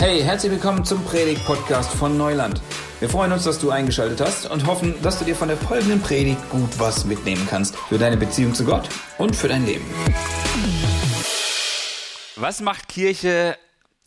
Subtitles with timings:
[0.00, 2.62] Hey, herzlich willkommen zum Predigt-Podcast von Neuland.
[3.00, 6.00] Wir freuen uns, dass du eingeschaltet hast und hoffen, dass du dir von der folgenden
[6.00, 9.84] Predigt gut was mitnehmen kannst für deine Beziehung zu Gott und für dein Leben.
[12.36, 13.58] Was macht Kirche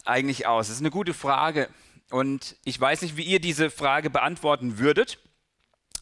[0.04, 0.66] eigentlich aus?
[0.66, 1.70] Das ist eine gute Frage.
[2.10, 5.20] Und ich weiß nicht, wie ihr diese Frage beantworten würdet.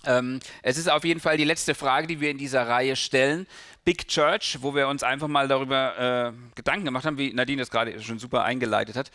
[0.06, 3.46] Ähm, es ist auf jeden Fall die letzte Frage, die wir in dieser Reihe stellen.
[3.84, 7.70] Big Church, wo wir uns einfach mal darüber äh, Gedanken gemacht haben, wie Nadine das
[7.70, 9.12] gerade schon super eingeleitet hat.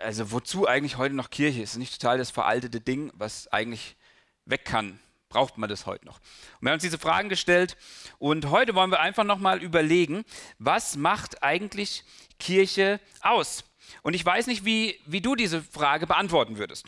[0.00, 1.62] Also wozu eigentlich heute noch Kirche?
[1.62, 3.96] Ist nicht total das veraltete Ding, was eigentlich
[4.44, 4.98] weg kann?
[5.28, 6.16] Braucht man das heute noch?
[6.18, 7.76] Und wir haben uns diese Fragen gestellt
[8.18, 10.24] und heute wollen wir einfach nochmal überlegen,
[10.58, 12.04] was macht eigentlich
[12.38, 13.64] Kirche aus?
[14.02, 16.86] Und ich weiß nicht, wie, wie du diese Frage beantworten würdest.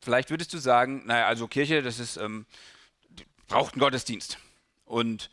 [0.00, 2.46] Vielleicht würdest du sagen, naja, also Kirche, das ist, ähm,
[3.48, 4.38] braucht einen Gottesdienst.
[4.84, 5.30] Und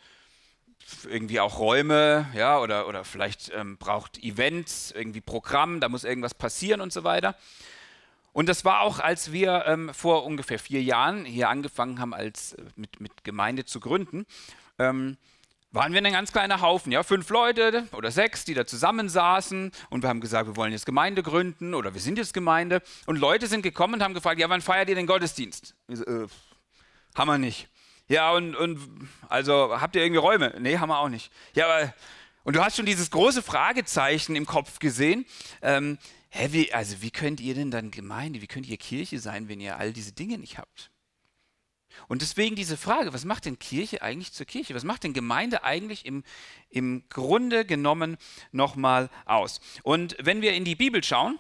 [1.10, 6.34] irgendwie auch Räume, ja, oder, oder vielleicht ähm, braucht Events, irgendwie Programm, da muss irgendwas
[6.34, 7.36] passieren und so weiter.
[8.34, 12.54] Und das war auch, als wir ähm, vor ungefähr vier Jahren hier angefangen haben, als,
[12.54, 14.26] äh, mit, mit Gemeinde zu gründen,
[14.78, 15.18] ähm,
[15.72, 20.04] waren wir ein ganz kleiner Haufen, ja, fünf Leute oder sechs, die da zusammensaßen und
[20.04, 22.82] wir haben gesagt, wir wollen jetzt Gemeinde gründen oder wir sind jetzt Gemeinde.
[23.06, 25.76] Und Leute sind gekommen und haben gefragt, ja, wann feiert ihr den Gottesdienst?
[25.88, 26.28] So, äh,
[27.16, 27.68] haben wir nicht.
[28.08, 28.80] Ja, und, und
[29.30, 30.56] also habt ihr irgendwie Räume?
[30.60, 31.32] Nee, haben wir auch nicht.
[31.56, 31.94] Ja, aber,
[32.44, 35.26] und du hast schon dieses große Fragezeichen im Kopf gesehen.
[35.64, 35.98] Ähm,
[36.30, 39.60] hä, wie, also wie könnt ihr denn dann Gemeinde, wie könnt ihr Kirche sein, wenn
[39.60, 40.92] ihr all diese Dinge nicht habt?
[42.08, 44.76] Und deswegen diese Frage, was macht denn Kirche eigentlich zur Kirche?
[44.76, 46.24] Was macht denn Gemeinde eigentlich im,
[46.70, 48.18] im Grunde genommen
[48.52, 49.62] nochmal aus?
[49.82, 51.40] Und wenn wir in die Bibel schauen,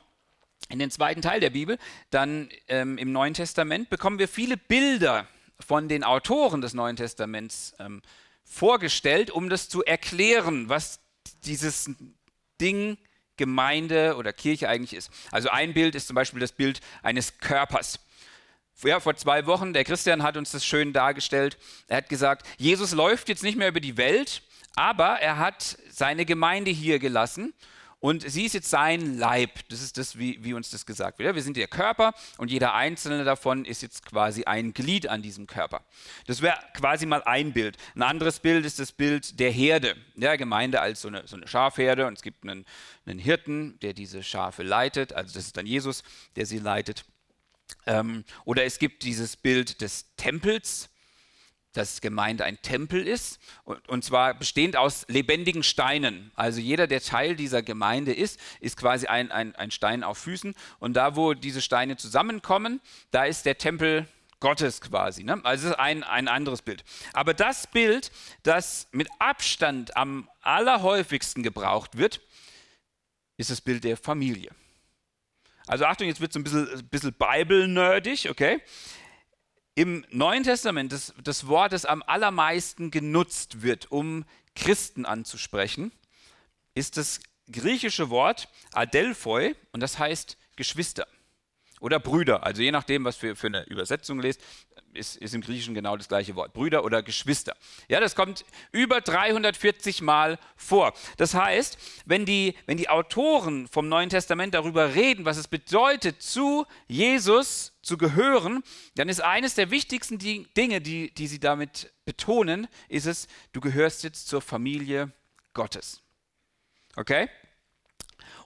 [0.69, 1.77] in den zweiten Teil der Bibel,
[2.09, 5.27] dann ähm, im Neuen Testament, bekommen wir viele Bilder
[5.59, 8.01] von den Autoren des Neuen Testaments ähm,
[8.43, 10.99] vorgestellt, um das zu erklären, was
[11.43, 11.89] dieses
[12.61, 12.97] Ding
[13.37, 15.11] Gemeinde oder Kirche eigentlich ist.
[15.31, 17.99] Also ein Bild ist zum Beispiel das Bild eines Körpers.
[18.83, 21.57] Ja, vor zwei Wochen, der Christian hat uns das schön dargestellt.
[21.87, 24.41] Er hat gesagt, Jesus läuft jetzt nicht mehr über die Welt,
[24.75, 27.53] aber er hat seine Gemeinde hier gelassen
[27.99, 29.67] und sie ist jetzt sein Leib.
[29.69, 31.33] Das ist das, wie, wie uns das gesagt wird.
[31.33, 35.47] Wir sind der Körper und jeder einzelne davon ist jetzt quasi ein Glied an diesem
[35.47, 35.83] Körper.
[36.27, 37.77] Das wäre quasi mal ein Bild.
[37.95, 39.95] Ein anderes Bild ist das Bild der Herde.
[40.15, 42.65] Ja, Gemeinde als so eine, so eine Schafherde und es gibt einen,
[43.05, 45.13] einen Hirten, der diese Schafe leitet.
[45.13, 46.03] Also das ist dann Jesus,
[46.35, 47.05] der sie leitet.
[47.87, 50.89] Ähm, oder es gibt dieses Bild des Tempels
[51.77, 56.31] dass Gemeinde ein Tempel ist und, und, zwar bestehend aus lebendigen Steinen.
[56.35, 60.55] Also jeder, der Teil dieser Gemeinde ist, ist quasi ein, ein, ein Stein auf Füßen
[60.79, 62.81] und da, wo diese Steine zusammenkommen,
[63.11, 64.07] da ist der Tempel
[64.39, 65.23] Gottes quasi.
[65.23, 65.39] Ne?
[65.43, 66.83] Also ist ein, ein anderes Bild.
[67.13, 68.11] Aber das Bild,
[68.43, 72.21] das mit Abstand am allerhäufigsten gebraucht wird,
[73.37, 74.51] ist das Bild der Familie.
[75.67, 78.61] Also Achtung, jetzt wird es ein bisschen, bisschen Bible-nerdig, okay?
[79.75, 84.25] Im Neuen Testament das, das Wort, das am allermeisten genutzt wird, um
[84.55, 85.91] Christen anzusprechen,
[86.73, 87.19] ist das
[87.51, 91.07] griechische Wort Adelphoi und das heißt Geschwister
[91.81, 92.43] oder Brüder.
[92.43, 94.41] Also je nachdem, was für, für eine Übersetzung lest,
[94.95, 96.53] ist, ist, im Griechischen genau das gleiche Wort.
[96.53, 97.55] Brüder oder Geschwister.
[97.87, 100.93] Ja, das kommt über 340 Mal vor.
[101.17, 106.21] Das heißt, wenn die, wenn die Autoren vom Neuen Testament darüber reden, was es bedeutet,
[106.21, 108.63] zu Jesus zu gehören,
[108.95, 114.03] dann ist eines der wichtigsten Dinge, die, die sie damit betonen, ist es, du gehörst
[114.03, 115.11] jetzt zur Familie
[115.53, 116.01] Gottes.
[116.95, 117.29] Okay?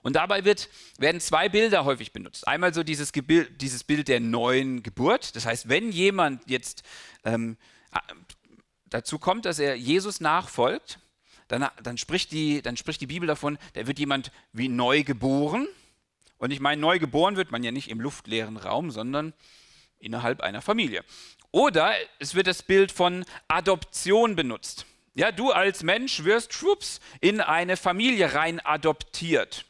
[0.02, 0.68] Und dabei wird,
[0.98, 2.46] werden zwei Bilder häufig benutzt.
[2.46, 5.36] Einmal so dieses, Gebild, dieses Bild der neuen Geburt.
[5.36, 6.82] Das heißt, wenn jemand jetzt
[7.24, 7.56] ähm,
[8.86, 10.98] dazu kommt, dass er Jesus nachfolgt,
[11.48, 15.66] dann, dann, spricht die, dann spricht die Bibel davon, da wird jemand wie neu geboren.
[16.38, 19.34] Und ich meine, neu geboren wird man ja nicht im luftleeren Raum, sondern
[19.98, 21.04] innerhalb einer Familie.
[21.50, 24.86] Oder es wird das Bild von Adoption benutzt.
[25.14, 29.66] Ja, du als Mensch wirst schwupps in eine Familie rein adoptiert.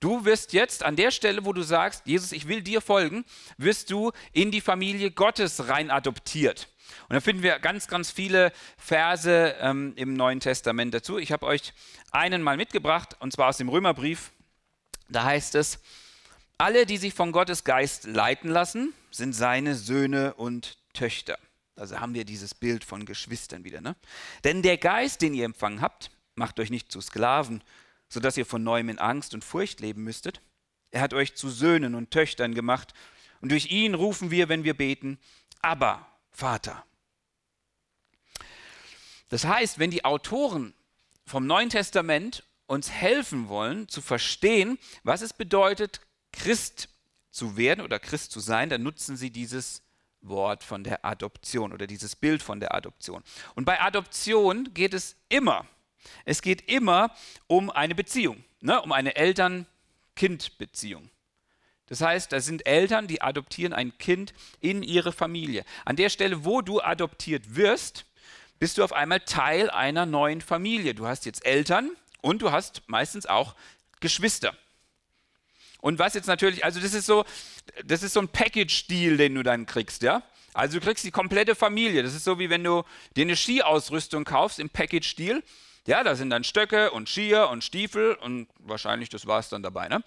[0.00, 3.24] Du wirst jetzt an der Stelle, wo du sagst, Jesus, ich will dir folgen,
[3.56, 6.68] wirst du in die Familie Gottes rein adoptiert.
[7.08, 11.18] Und da finden wir ganz, ganz viele Verse ähm, im Neuen Testament dazu.
[11.18, 11.72] Ich habe euch
[12.12, 14.30] einen mal mitgebracht, und zwar aus dem Römerbrief.
[15.08, 15.80] Da heißt es,
[16.58, 21.38] alle, die sich von Gottes Geist leiten lassen, sind seine Söhne und Töchter.
[21.76, 23.80] Also haben wir dieses Bild von Geschwistern wieder.
[23.80, 23.94] Ne?
[24.44, 27.62] Denn der Geist, den ihr empfangen habt, macht euch nicht zu Sklaven,
[28.08, 30.40] sodass ihr von neuem in Angst und Furcht leben müsstet.
[30.90, 32.94] Er hat euch zu Söhnen und Töchtern gemacht.
[33.40, 35.18] Und durch ihn rufen wir, wenn wir beten,
[35.60, 36.84] aber Vater.
[39.28, 40.74] Das heißt, wenn die Autoren
[41.26, 46.00] vom Neuen Testament uns helfen wollen zu verstehen, was es bedeutet,
[46.32, 46.88] Christ
[47.30, 49.82] zu werden oder Christ zu sein, dann nutzen sie dieses
[50.20, 53.22] Wort von der Adoption oder dieses Bild von der Adoption.
[53.54, 55.66] Und bei Adoption geht es immer,
[56.24, 57.14] es geht immer
[57.46, 58.80] um eine Beziehung, ne?
[58.82, 61.10] um eine Eltern-Kind-Beziehung.
[61.86, 65.64] Das heißt, da sind Eltern, die adoptieren ein Kind in ihre Familie.
[65.84, 68.04] An der Stelle, wo du adoptiert wirst,
[68.58, 70.94] bist du auf einmal Teil einer neuen Familie.
[70.94, 71.90] Du hast jetzt Eltern
[72.20, 73.54] und du hast meistens auch
[74.00, 74.54] Geschwister.
[75.80, 77.24] Und was jetzt natürlich, also das ist so,
[77.84, 80.22] das ist so ein Package-Deal, den du dann kriegst, ja.
[80.52, 82.02] Also du kriegst die komplette Familie.
[82.02, 82.82] Das ist so wie wenn du
[83.16, 85.42] dir eine Skiausrüstung kaufst im Package-Deal.
[85.88, 89.62] Ja, da sind dann Stöcke und Skier und Stiefel und wahrscheinlich das war es dann
[89.62, 90.04] dabei, ne?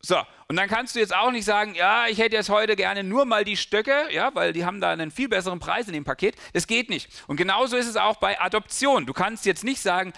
[0.00, 0.16] So,
[0.46, 3.24] und dann kannst du jetzt auch nicht sagen, ja, ich hätte jetzt heute gerne nur
[3.24, 6.36] mal die Stöcke, ja, weil die haben da einen viel besseren Preis in dem Paket.
[6.52, 7.10] Das geht nicht.
[7.26, 9.04] Und genauso ist es auch bei Adoption.
[9.04, 10.12] Du kannst jetzt nicht sagen,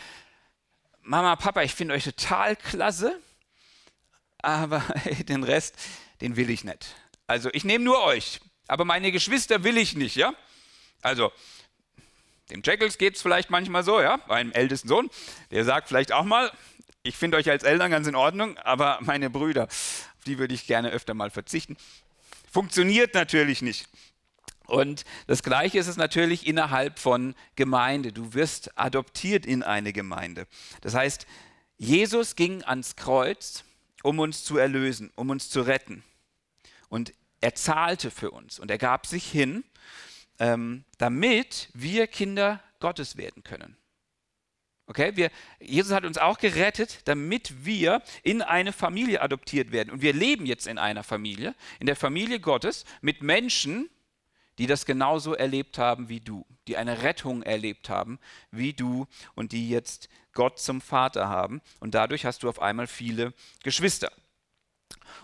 [1.01, 3.19] Mama, Papa, ich finde euch total klasse,
[4.43, 5.75] aber hey, den Rest,
[6.21, 6.95] den will ich nicht.
[7.27, 10.35] Also ich nehme nur euch, aber meine Geschwister will ich nicht, ja?
[11.01, 11.33] Also
[12.51, 15.11] dem Jackals geht es vielleicht manchmal so, ja, meinem ältesten Sohn,
[15.51, 16.51] der sagt vielleicht auch mal,
[17.03, 20.67] ich finde euch als Eltern ganz in Ordnung, aber meine Brüder, auf die würde ich
[20.67, 21.77] gerne öfter mal verzichten.
[22.51, 23.89] Funktioniert natürlich nicht.
[24.67, 28.13] Und das Gleiche ist es natürlich innerhalb von Gemeinde.
[28.13, 30.47] Du wirst adoptiert in eine Gemeinde.
[30.81, 31.27] Das heißt,
[31.77, 33.65] Jesus ging ans Kreuz,
[34.03, 36.05] um uns zu erlösen, um uns zu retten.
[36.89, 39.65] Und er zahlte für uns und er gab sich hin,
[40.39, 43.77] ähm, damit wir Kinder Gottes werden können.
[44.87, 45.31] Okay, wir,
[45.61, 49.91] Jesus hat uns auch gerettet, damit wir in eine Familie adoptiert werden.
[49.91, 53.89] Und wir leben jetzt in einer Familie, in der Familie Gottes, mit Menschen,
[54.59, 58.19] die das genauso erlebt haben wie du, die eine Rettung erlebt haben
[58.51, 61.63] wie du und die jetzt Gott zum Vater haben.
[61.81, 63.33] Und dadurch hast du auf einmal viele
[63.63, 64.13] Geschwister.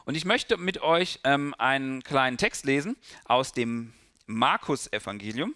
[0.05, 3.93] Und ich möchte mit euch ähm, einen kleinen Text lesen aus dem
[4.29, 5.55] Markus-Evangelium.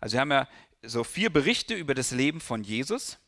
[0.00, 0.48] Also wir haben ja
[0.82, 3.18] so vier Berichte über das Leben von Jesus.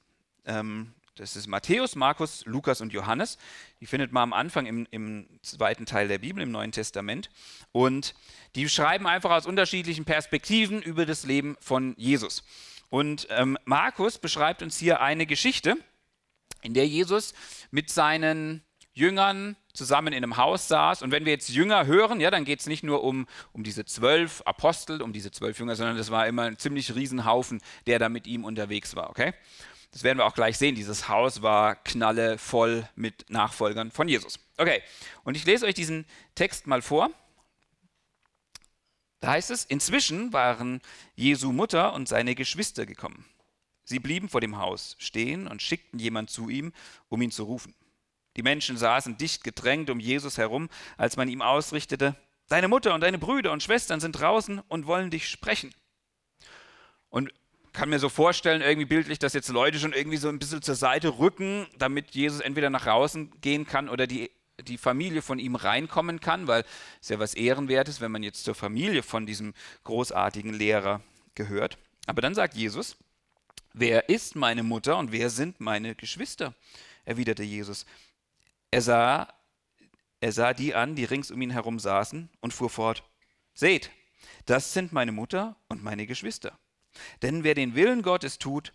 [0.45, 3.39] Ähm, das ist Matthäus, Markus, Lukas und Johannes.
[3.81, 7.31] Die findet man am Anfang im, im, zweiten Teil der Bibel, im Neuen Testament.
[7.71, 8.15] Und
[8.57, 12.43] die schreiben einfach aus unterschiedlichen Perspektiven über das Leben von Jesus.
[12.91, 15.77] Und ähm, Markus beschreibt uns hier eine Geschichte,
[16.63, 17.33] in der Jesus
[17.71, 21.03] mit seinen Jüngern zusammen in einem Haus saß.
[21.03, 23.85] Und wenn wir jetzt Jünger hören, ja, dann geht es nicht nur um, um diese
[23.85, 28.09] zwölf Apostel, um diese zwölf Jünger, sondern das war immer ein ziemlich Riesenhaufen, der da
[28.09, 29.11] mit ihm unterwegs war.
[29.11, 29.35] Okay?
[29.91, 30.75] Das werden wir auch gleich sehen.
[30.75, 34.39] Dieses Haus war knalle voll mit Nachfolgern von Jesus.
[34.57, 34.83] Okay,
[35.25, 36.05] und ich lese euch diesen
[36.35, 37.11] Text mal vor.
[39.21, 40.81] Da heißt es, inzwischen waren
[41.15, 43.25] Jesu Mutter und seine Geschwister gekommen.
[43.85, 46.73] Sie blieben vor dem Haus stehen und schickten jemand zu ihm,
[47.09, 47.75] um ihn zu rufen.
[48.37, 52.17] Die Menschen saßen dicht gedrängt um Jesus herum, als man ihm ausrichtete,
[52.49, 55.75] Deine Mutter und deine Brüder und Schwestern sind draußen und wollen dich sprechen.
[57.09, 57.33] Und
[57.73, 60.75] kann mir so vorstellen, irgendwie bildlich, dass jetzt Leute schon irgendwie so ein bisschen zur
[60.75, 65.57] Seite rücken, damit Jesus entweder nach draußen gehen kann oder die, die Familie von ihm
[65.57, 66.65] reinkommen kann, weil
[67.01, 69.55] es ja was Ehrenwertes, wenn man jetzt zur Familie von diesem
[69.85, 71.01] großartigen Lehrer
[71.35, 71.79] gehört.
[72.07, 72.97] Aber dann sagt Jesus,
[73.73, 76.55] wer ist meine Mutter und wer sind meine Geschwister?
[77.07, 77.87] erwiderte Jesus.
[78.75, 79.33] Er sah,
[80.19, 83.05] er sah die an, die rings um ihn herum saßen und fuhr fort,
[83.55, 83.93] seht,
[84.47, 86.59] das sind meine Mutter und meine Geschwister.
[87.23, 88.73] Denn wer den Willen Gottes tut,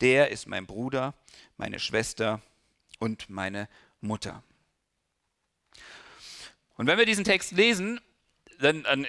[0.00, 1.14] der ist mein Bruder,
[1.56, 2.40] meine Schwester
[3.00, 3.68] und meine
[4.00, 4.44] Mutter.
[6.76, 8.00] Und wenn wir diesen Text lesen,
[8.60, 9.04] dann, dann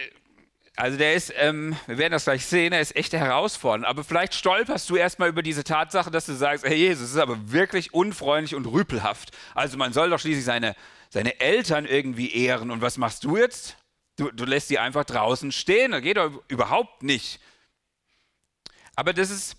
[0.81, 3.85] also der ist, ähm, wir werden das gleich sehen, er ist echt herausfordernd.
[3.85, 7.17] Aber vielleicht stolperst du erstmal über diese Tatsache, dass du sagst, hey Jesus, das ist
[7.21, 9.29] aber wirklich unfreundlich und rüpelhaft.
[9.53, 10.75] Also man soll doch schließlich seine,
[11.11, 12.71] seine Eltern irgendwie ehren.
[12.71, 13.77] Und was machst du jetzt?
[14.17, 15.91] Du, du lässt sie einfach draußen stehen.
[15.91, 17.39] Das geht doch überhaupt nicht.
[18.95, 19.57] Aber das ist,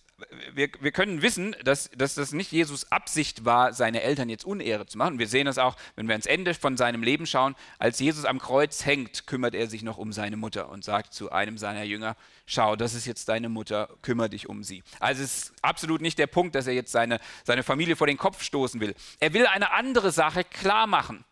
[0.54, 4.86] wir, wir können wissen, dass, dass das nicht Jesus Absicht war, seine Eltern jetzt Unehre
[4.86, 5.18] zu machen.
[5.18, 7.54] Wir sehen das auch, wenn wir ans Ende von seinem Leben schauen.
[7.78, 11.32] Als Jesus am Kreuz hängt, kümmert er sich noch um seine Mutter und sagt zu
[11.32, 14.82] einem seiner Jünger, schau, das ist jetzt deine Mutter, kümmere dich um sie.
[15.00, 18.18] Also es ist absolut nicht der Punkt, dass er jetzt seine, seine Familie vor den
[18.18, 18.94] Kopf stoßen will.
[19.20, 21.24] Er will eine andere Sache klar machen.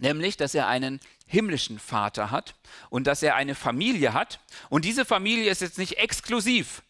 [0.00, 2.56] Nämlich, dass er einen himmlischen Vater hat
[2.90, 4.40] und dass er eine Familie hat.
[4.68, 6.82] Und diese Familie ist jetzt nicht exklusiv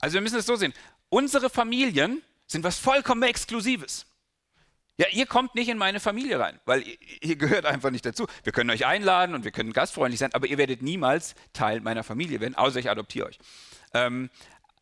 [0.00, 0.74] also wir müssen es so sehen.
[1.08, 4.06] Unsere Familien sind was vollkommen Exklusives.
[5.00, 8.26] Ja, ihr kommt nicht in meine Familie rein, weil ihr, ihr, gehört einfach nicht dazu.
[8.42, 12.02] Wir können euch einladen und wir können gastfreundlich sein, aber ihr werdet niemals Teil meiner
[12.02, 13.38] Familie werden, außer ich adoptiere euch.
[13.94, 14.28] Ähm,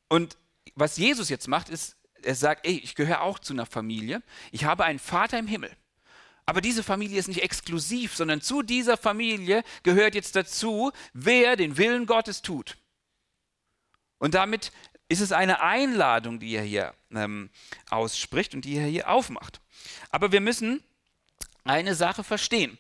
[0.09, 0.39] und
[0.75, 4.23] was Jesus jetzt macht, ist, er sagt, ey, ich gehöre auch zu einer Familie.
[4.53, 5.71] Ich habe einen Vater im Himmel.
[6.47, 11.77] Aber diese Familie ist nicht exklusiv, sondern zu dieser Familie gehört jetzt dazu, wer den
[11.77, 12.79] Willen Gottes tut.
[14.19, 14.73] Und damit
[15.09, 17.51] ist es eine Einladung, die er hier ähm,
[17.91, 19.61] ausspricht und die er hier aufmacht.
[20.11, 20.83] Aber wir müssen
[21.65, 22.79] eine Sache verstehen.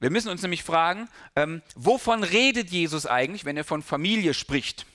[0.00, 4.86] Wir müssen uns nämlich fragen, ähm, wovon redet Jesus eigentlich, wenn er von Familie spricht?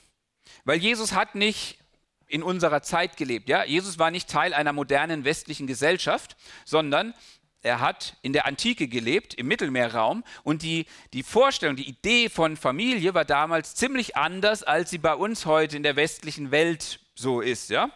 [0.65, 1.79] Weil Jesus hat nicht
[2.27, 3.49] in unserer Zeit gelebt.
[3.49, 3.63] Ja?
[3.63, 7.15] Jesus war nicht Teil einer modernen westlichen Gesellschaft, sondern
[7.61, 12.55] er hat in der Antike gelebt, im Mittelmeerraum, und die, die Vorstellung, die Idee von
[12.55, 17.41] Familie war damals ziemlich anders, als sie bei uns heute in der westlichen Welt so
[17.41, 17.69] ist.
[17.69, 17.91] Ja?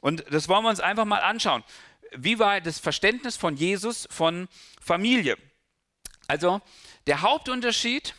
[0.00, 1.64] Und das wollen wir uns einfach mal anschauen.
[2.16, 4.48] Wie war das Verständnis von Jesus von
[4.80, 5.36] Familie?
[6.28, 6.60] Also
[7.06, 8.14] der Hauptunterschied,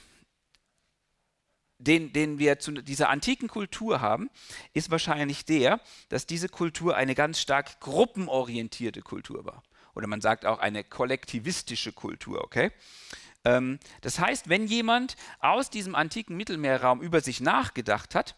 [1.77, 4.29] den, den wir zu dieser antiken Kultur haben,
[4.73, 9.63] ist wahrscheinlich der, dass diese Kultur eine ganz stark gruppenorientierte Kultur war
[9.95, 12.71] oder man sagt auch eine kollektivistische Kultur, okay?
[13.45, 18.35] Ähm, das heißt, wenn jemand aus diesem antiken Mittelmeerraum über sich nachgedacht hat,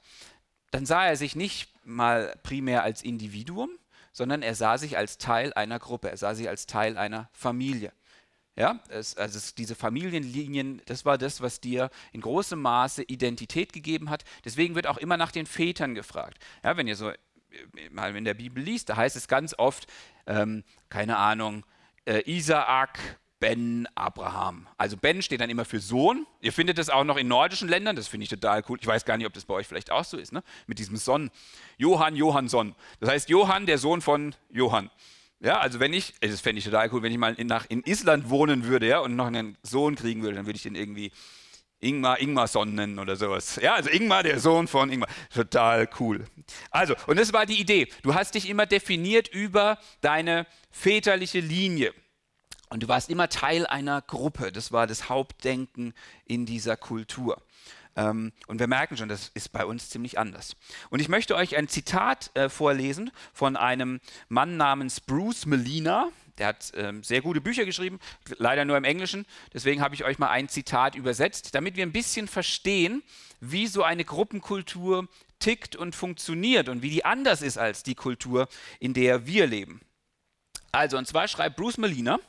[0.72, 3.70] dann sah er sich nicht mal primär als Individuum,
[4.12, 7.92] sondern er sah sich als Teil einer Gruppe, er sah sich als Teil einer Familie.
[8.58, 13.74] Ja, es, also es, diese Familienlinien, das war das, was dir in großem Maße Identität
[13.74, 14.24] gegeben hat.
[14.46, 16.42] Deswegen wird auch immer nach den Vätern gefragt.
[16.64, 17.12] Ja, wenn ihr so
[17.92, 19.88] mal in der Bibel liest, da heißt es ganz oft,
[20.28, 21.66] ähm, keine Ahnung,
[22.06, 23.00] äh, Isaak,
[23.40, 24.68] Ben, Abraham.
[24.78, 26.26] Also Ben steht dann immer für Sohn.
[26.42, 28.78] Ihr findet das auch noch in nordischen Ländern, das finde ich total cool.
[28.82, 30.42] Ich weiß gar nicht, ob das bei euch vielleicht auch so ist, ne?
[30.68, 31.30] mit diesem Son.
[31.78, 32.76] Johann, Johansson.
[33.00, 34.90] Das heißt Johann, der Sohn von Johann.
[35.42, 37.84] Ja, also wenn ich, das fände ich total cool, wenn ich mal in, nach, in
[37.84, 41.12] Island wohnen würde ja, und noch einen Sohn kriegen würde, dann würde ich den irgendwie
[41.80, 43.60] Ingmar Ingmarsson nennen oder sowas.
[43.62, 45.10] Ja, also Ingmar, der Sohn von Ingmar.
[45.34, 46.26] Total cool.
[46.72, 47.88] Also, und das war die Idee.
[48.02, 51.94] Du hast dich immer definiert über deine väterliche Linie.
[52.70, 54.52] Und du warst immer Teil einer Gruppe.
[54.52, 55.94] Das war das Hauptdenken
[56.26, 57.42] in dieser Kultur.
[57.96, 60.56] Ähm, und wir merken schon, das ist bei uns ziemlich anders.
[60.90, 66.10] Und ich möchte euch ein Zitat äh, vorlesen von einem Mann namens Bruce Melina.
[66.38, 68.00] Der hat ähm, sehr gute Bücher geschrieben,
[68.38, 69.26] leider nur im Englischen.
[69.54, 73.04] Deswegen habe ich euch mal ein Zitat übersetzt, damit wir ein bisschen verstehen,
[73.40, 75.08] wie so eine Gruppenkultur
[75.40, 78.48] tickt und funktioniert und wie die anders ist als die Kultur,
[78.80, 79.82] in der wir leben.
[80.72, 82.20] Also, und zwar schreibt Bruce Melina,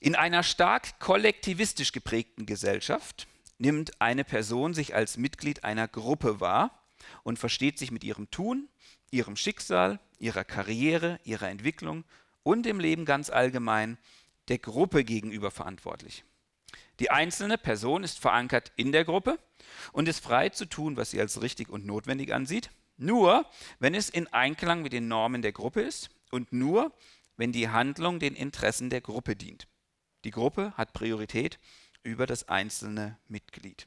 [0.00, 3.26] in einer stark kollektivistisch geprägten Gesellschaft
[3.58, 6.84] nimmt eine Person sich als Mitglied einer Gruppe wahr
[7.24, 8.68] und versteht sich mit ihrem Tun,
[9.10, 12.04] ihrem Schicksal, ihrer Karriere, ihrer Entwicklung
[12.48, 13.98] und im Leben ganz allgemein
[14.48, 16.24] der Gruppe gegenüber verantwortlich.
[16.98, 19.38] Die einzelne Person ist verankert in der Gruppe
[19.92, 23.44] und ist frei zu tun, was sie als richtig und notwendig ansieht, nur
[23.80, 26.90] wenn es in Einklang mit den Normen der Gruppe ist und nur
[27.36, 29.68] wenn die Handlung den Interessen der Gruppe dient.
[30.24, 31.58] Die Gruppe hat Priorität
[32.02, 33.86] über das einzelne Mitglied.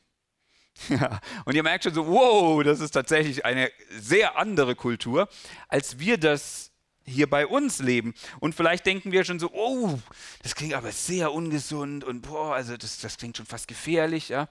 [1.45, 5.27] Und ihr merkt schon so, wow, das ist tatsächlich eine sehr andere Kultur,
[5.67, 6.70] als wir das
[7.05, 8.13] hier bei uns leben.
[8.39, 9.99] Und vielleicht denken wir schon so, oh,
[10.43, 14.29] das klingt aber sehr ungesund und boah, also das, das klingt schon fast gefährlich.
[14.29, 14.47] Ja?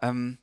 [0.00, 0.38] Ähm,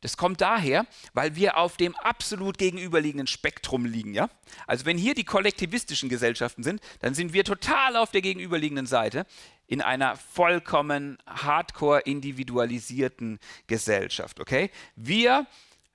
[0.00, 4.14] das kommt daher, weil wir auf dem absolut gegenüberliegenden Spektrum liegen.
[4.14, 4.30] Ja?
[4.66, 9.26] Also wenn hier die kollektivistischen Gesellschaften sind, dann sind wir total auf der gegenüberliegenden Seite
[9.66, 14.38] in einer vollkommen hardcore individualisierten Gesellschaft.
[14.38, 14.70] Okay?
[14.94, 15.46] Wir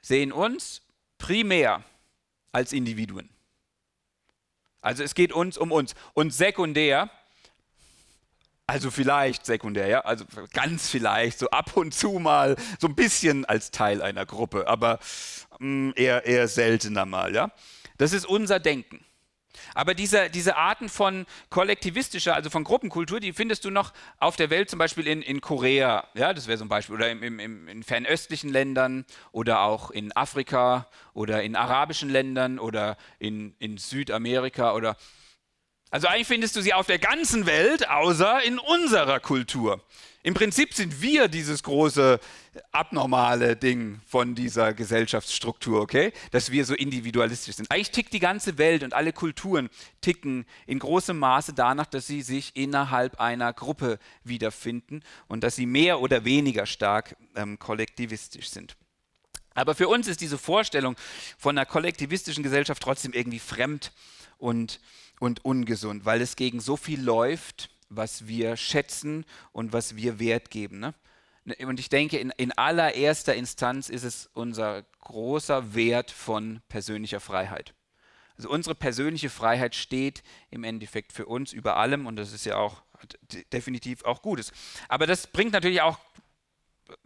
[0.02, 0.82] sehen uns
[1.18, 1.84] primär
[2.52, 3.30] als Individuen.
[4.82, 5.94] Also es geht uns um uns.
[6.14, 7.10] Und sekundär,
[8.68, 13.46] also vielleicht sekundär, ja, also ganz vielleicht, so ab und zu mal, so ein bisschen
[13.46, 15.00] als Teil einer Gruppe, aber
[15.60, 17.52] mh, mm, eher, eher seltener mal, ja.
[17.98, 19.06] Das ist unser Denken.
[19.74, 24.50] Aber diese, diese Arten von kollektivistischer, also von Gruppenkultur, die findest du noch auf der
[24.50, 27.68] Welt, zum Beispiel in, in Korea, ja, das wäre so ein Beispiel, oder im, im,
[27.68, 34.74] in fernöstlichen Ländern oder auch in Afrika oder in arabischen Ländern oder in, in Südamerika
[34.74, 34.96] oder
[35.94, 39.82] also eigentlich findest du sie auf der ganzen Welt, außer in unserer Kultur.
[40.24, 42.20] Im Prinzip sind wir dieses große
[42.72, 46.14] abnormale Ding von dieser Gesellschaftsstruktur, okay?
[46.32, 47.72] Dass wir so individualistisch sind.
[47.72, 49.70] Eigentlich tickt die ganze Welt und alle Kulturen
[50.02, 55.66] ticken in großem Maße danach, dass sie sich innerhalb einer Gruppe wiederfinden und dass sie
[55.66, 58.76] mehr oder weniger stark ähm, kollektivistisch sind.
[59.54, 60.96] Aber für uns ist diese Vorstellung
[61.38, 63.92] von einer kollektivistischen Gesellschaft trotzdem irgendwie fremd
[64.38, 64.80] und
[65.22, 70.50] und ungesund, weil es gegen so viel läuft, was wir schätzen und was wir Wert
[70.50, 70.80] geben.
[70.80, 70.94] Ne?
[71.66, 77.74] Und ich denke, in, in allererster Instanz ist es unser großer Wert von persönlicher Freiheit.
[78.38, 82.58] Also unsere persönliche Freiheit steht im Endeffekt für uns über allem und das ist ja
[82.58, 82.84] auch
[83.52, 84.52] definitiv auch Gutes.
[84.88, 86.00] Aber das bringt natürlich auch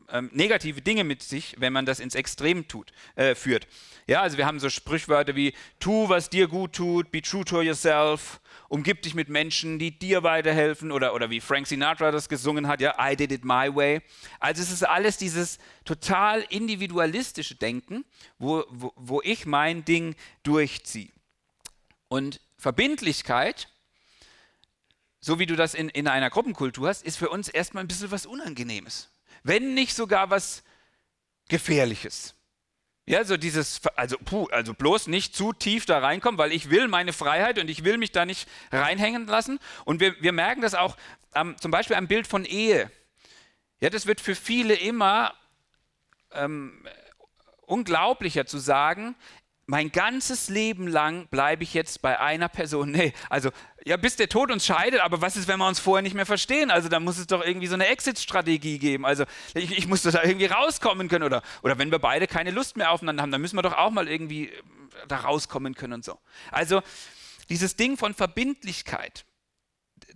[0.10, 3.68] ähm, negative Dinge mit sich, wenn man das ins Extrem tut, äh, führt.
[4.08, 7.62] Ja, also wir haben so Sprichwörter wie tu, was dir gut tut, be true to
[7.62, 8.40] yourself,
[8.70, 12.82] umgib dich mit Menschen, die dir weiterhelfen oder, oder wie Frank Sinatra das gesungen hat,
[12.82, 14.02] ja, I did it my way.
[14.40, 18.06] Also es ist alles dieses total individualistische Denken,
[18.38, 21.12] wo, wo, wo ich mein Ding durchziehe.
[22.08, 23.70] Und Verbindlichkeit,
[25.20, 28.12] so wie du das in, in einer Gruppenkultur hast, ist für uns erstmal ein bisschen
[28.12, 29.10] was Unangenehmes
[29.46, 30.64] wenn nicht sogar was
[31.48, 32.34] Gefährliches.
[33.06, 36.88] Ja, so dieses, also, puh, also bloß nicht zu tief da reinkommen, weil ich will
[36.88, 39.60] meine Freiheit und ich will mich da nicht reinhängen lassen.
[39.86, 40.98] Und wir, wir merken das auch
[41.36, 42.92] ähm, zum Beispiel am Bild von Ehe.
[43.80, 45.36] Ja, das wird für viele immer
[46.32, 46.84] ähm,
[47.68, 49.16] unglaublicher zu sagen,
[49.68, 52.92] mein ganzes Leben lang bleibe ich jetzt bei einer Person.
[52.96, 53.50] Nee, also
[53.86, 56.26] ja, bis der Tod uns scheidet, aber was ist, wenn wir uns vorher nicht mehr
[56.26, 56.72] verstehen?
[56.72, 59.06] Also da muss es doch irgendwie so eine Exit-Strategie geben.
[59.06, 62.78] Also ich, ich muss da irgendwie rauskommen können oder, oder wenn wir beide keine Lust
[62.78, 64.54] mehr aufeinander haben, dann müssen wir doch auch mal irgendwie äh,
[65.08, 66.18] da rauskommen können und so.
[66.52, 66.82] Also
[67.50, 69.26] dieses Ding von Verbindlichkeit,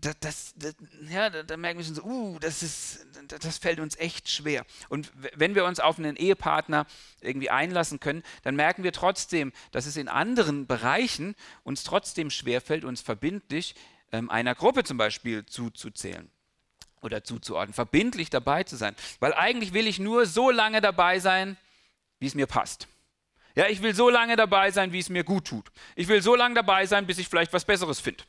[0.02, 0.76] das, das, das,
[1.10, 4.66] ja, da, da, merken wir schon so, uh, das, ist, das fällt uns echt schwer.
[4.88, 6.86] Und wenn wir uns auf einen Ehepartner
[7.22, 12.86] irgendwie einlassen können, dann merken wir trotzdem, dass es in anderen Bereichen uns trotzdem schwerfällt,
[12.86, 13.76] uns verbindlich
[14.12, 16.30] ähm, einer Gruppe zum Beispiel zuzuzählen
[17.02, 18.96] oder zuzuordnen, verbindlich dabei zu sein.
[19.20, 21.58] Weil eigentlich will ich nur so lange dabei sein,
[22.20, 22.88] wie es mir passt.
[23.56, 25.70] Ja, ich will so lange dabei sein, wie es mir gut tut.
[25.96, 28.24] Ich will so lange dabei sein, bis ich vielleicht was Besseres finde.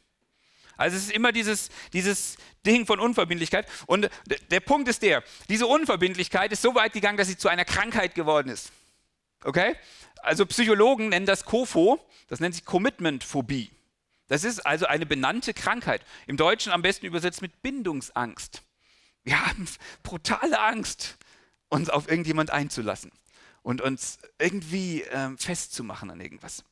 [0.80, 3.68] Also es ist immer dieses, dieses Ding von Unverbindlichkeit.
[3.86, 4.08] Und
[4.50, 8.14] der Punkt ist der, diese Unverbindlichkeit ist so weit gegangen, dass sie zu einer Krankheit
[8.14, 8.72] geworden ist.
[9.44, 9.76] Okay?
[10.22, 13.70] Also Psychologen nennen das KOFO, das nennt sich Commitment-Phobie.
[14.28, 16.00] Das ist also eine benannte Krankheit.
[16.26, 18.62] Im Deutschen am besten übersetzt mit Bindungsangst.
[19.22, 19.68] Wir haben
[20.02, 21.18] brutale Angst,
[21.68, 23.12] uns auf irgendjemand einzulassen
[23.62, 26.64] und uns irgendwie äh, festzumachen an irgendwas.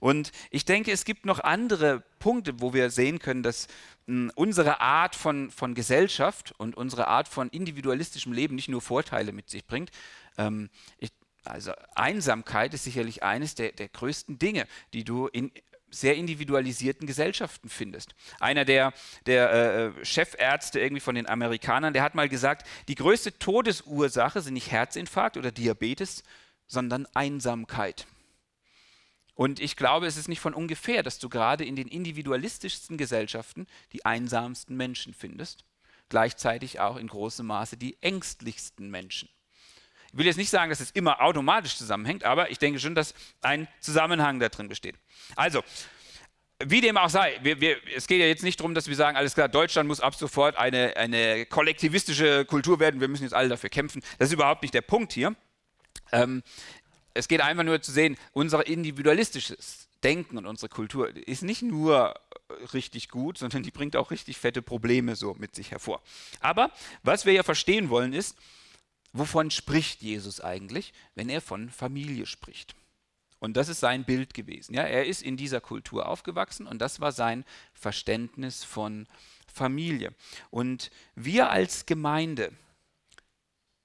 [0.00, 3.68] Und ich denke, es gibt noch andere Punkte, wo wir sehen können, dass
[4.06, 9.32] hm, unsere Art von, von Gesellschaft und unsere Art von individualistischem Leben nicht nur Vorteile
[9.32, 9.90] mit sich bringt.
[10.38, 11.10] Ähm, ich,
[11.44, 15.50] also Einsamkeit ist sicherlich eines der, der größten Dinge, die du in
[15.92, 18.14] sehr individualisierten Gesellschaften findest.
[18.40, 18.92] Einer der,
[19.26, 19.52] der
[19.98, 24.72] äh, Chefärzte irgendwie von den Amerikanern, der hat mal gesagt, die größte Todesursache sind nicht
[24.72, 26.24] Herzinfarkt oder Diabetes,
[26.66, 28.06] sondern Einsamkeit.
[29.34, 33.66] Und ich glaube, es ist nicht von ungefähr, dass du gerade in den individualistischsten Gesellschaften
[33.92, 35.64] die einsamsten Menschen findest,
[36.08, 39.28] gleichzeitig auch in großem Maße die ängstlichsten Menschen.
[40.12, 43.14] Ich will jetzt nicht sagen, dass es immer automatisch zusammenhängt, aber ich denke schon, dass
[43.40, 44.96] ein Zusammenhang da drin besteht.
[45.36, 45.62] Also,
[46.64, 49.16] wie dem auch sei, wir, wir, es geht ja jetzt nicht darum, dass wir sagen,
[49.16, 53.48] alles klar, Deutschland muss ab sofort eine, eine kollektivistische Kultur werden, wir müssen jetzt alle
[53.48, 54.02] dafür kämpfen.
[54.18, 55.34] Das ist überhaupt nicht der Punkt hier.
[56.12, 56.42] Ähm,
[57.14, 62.14] es geht einfach nur zu sehen, unser individualistisches Denken und unsere Kultur ist nicht nur
[62.72, 66.02] richtig gut, sondern die bringt auch richtig fette Probleme so mit sich hervor.
[66.40, 66.72] Aber
[67.02, 68.36] was wir ja verstehen wollen ist,
[69.12, 72.74] wovon spricht Jesus eigentlich, wenn er von Familie spricht?
[73.38, 74.74] Und das ist sein Bild gewesen.
[74.74, 77.44] Ja, er ist in dieser Kultur aufgewachsen und das war sein
[77.74, 79.08] Verständnis von
[79.52, 80.14] Familie.
[80.50, 82.52] Und wir als Gemeinde,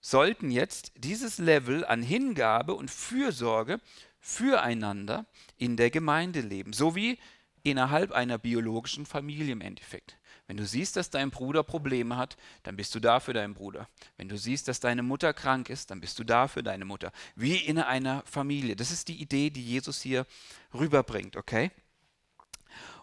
[0.10, 3.82] sollten jetzt dieses Level an Hingabe und Fürsorge
[4.22, 5.26] füreinander
[5.58, 7.20] in der Gemeinde leben, so wie
[7.64, 10.18] innerhalb einer biologischen Familie im Endeffekt.
[10.48, 13.90] Wenn du siehst, dass dein Bruder Probleme hat, dann bist du da für deinen Bruder.
[14.16, 17.12] Wenn du siehst, dass deine Mutter krank ist, dann bist du da für deine Mutter.
[17.36, 18.78] Wie in einer Familie.
[18.78, 20.26] Das ist die Idee, die Jesus hier
[20.74, 21.70] rüberbringt, okay?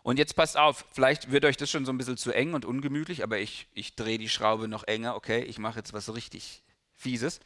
[0.03, 2.65] Und jetzt passt auf, vielleicht wird euch das schon so ein bisschen zu eng und
[2.65, 5.43] ungemütlich, aber ich, ich drehe die Schraube noch enger, okay?
[5.43, 6.65] Ich mache jetzt was richtig
[7.05, 7.39] Fieses.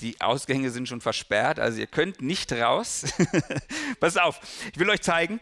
[0.00, 3.04] Die Ausgänge sind schon versperrt, also ihr könnt nicht raus.
[4.00, 4.40] Pass auf,
[4.72, 5.40] ich will euch zeigen,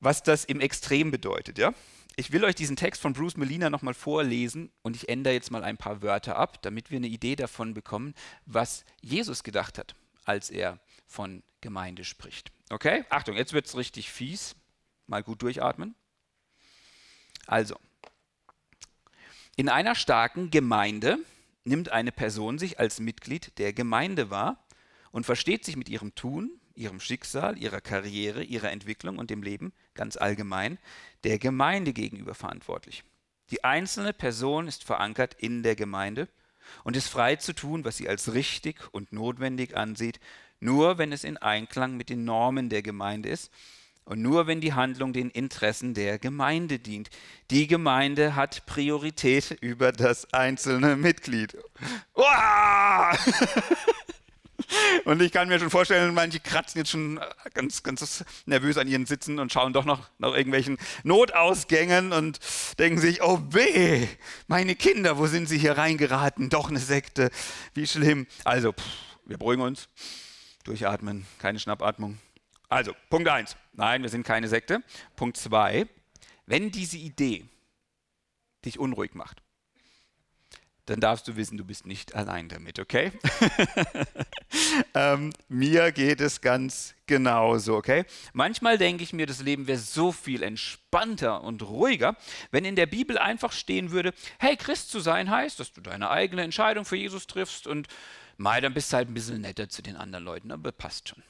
[0.00, 1.58] was das im Extrem bedeutet.
[1.58, 1.74] Ja?
[2.16, 5.62] Ich will euch diesen Text von Bruce Melina nochmal vorlesen und ich ändere jetzt mal
[5.62, 8.14] ein paar Wörter ab, damit wir eine Idee davon bekommen,
[8.46, 9.94] was Jesus gedacht hat,
[10.24, 12.52] als er von Gemeinde spricht.
[12.70, 13.04] Okay?
[13.10, 14.56] Achtung, jetzt wird es richtig fies.
[15.06, 15.94] Mal gut durchatmen.
[17.46, 17.76] Also,
[19.56, 21.18] in einer starken Gemeinde
[21.64, 24.64] nimmt eine Person sich als Mitglied der Gemeinde wahr
[25.10, 29.72] und versteht sich mit ihrem Tun, ihrem Schicksal, ihrer Karriere, ihrer Entwicklung und dem Leben
[29.94, 30.78] ganz allgemein
[31.24, 33.04] der Gemeinde gegenüber verantwortlich.
[33.50, 36.28] Die einzelne Person ist verankert in der Gemeinde
[36.84, 40.20] und ist frei zu tun, was sie als richtig und notwendig ansieht,
[40.60, 43.50] nur wenn es in Einklang mit den Normen der Gemeinde ist
[44.10, 47.10] und nur wenn die Handlung den Interessen der Gemeinde dient.
[47.52, 51.56] Die Gemeinde hat Priorität über das einzelne Mitglied.
[55.04, 57.18] Und ich kann mir schon vorstellen, manche kratzen jetzt schon
[57.54, 62.38] ganz, ganz nervös an ihren Sitzen und schauen doch noch nach irgendwelchen Notausgängen und
[62.78, 64.06] denken sich, oh weh,
[64.46, 66.50] meine Kinder, wo sind sie hier reingeraten?
[66.50, 67.30] Doch eine Sekte,
[67.74, 68.26] wie schlimm.
[68.44, 68.84] Also, pff,
[69.24, 69.88] wir beruhigen uns,
[70.64, 72.18] durchatmen, keine Schnappatmung.
[72.70, 73.56] Also, Punkt 1.
[73.72, 74.82] Nein, wir sind keine Sekte.
[75.16, 75.86] Punkt 2.
[76.46, 77.44] Wenn diese Idee
[78.64, 79.42] dich unruhig macht,
[80.86, 83.12] dann darfst du wissen, du bist nicht allein damit, okay?
[84.94, 88.04] ähm, mir geht es ganz genauso, okay?
[88.34, 92.16] Manchmal denke ich mir, das Leben wäre so viel entspannter und ruhiger,
[92.52, 96.10] wenn in der Bibel einfach stehen würde, hey, Christ zu sein heißt, dass du deine
[96.10, 97.88] eigene Entscheidung für Jesus triffst und
[98.36, 101.22] mal, dann bist du halt ein bisschen netter zu den anderen Leuten, aber passt schon.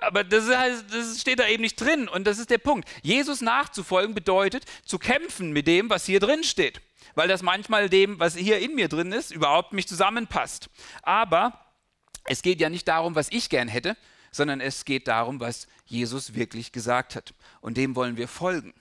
[0.00, 2.88] Aber das, heißt, das steht da eben nicht drin und das ist der Punkt.
[3.02, 6.80] Jesus nachzufolgen bedeutet zu kämpfen mit dem, was hier drin steht,
[7.14, 10.70] weil das manchmal dem, was hier in mir drin ist, überhaupt nicht zusammenpasst.
[11.02, 11.58] Aber
[12.24, 13.96] es geht ja nicht darum, was ich gern hätte,
[14.30, 17.34] sondern es geht darum, was Jesus wirklich gesagt hat.
[17.60, 18.72] Und dem wollen wir folgen.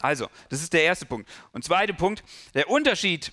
[0.00, 1.28] Also, das ist der erste Punkt.
[1.52, 2.22] Und zweiter Punkt,
[2.54, 3.32] der Unterschied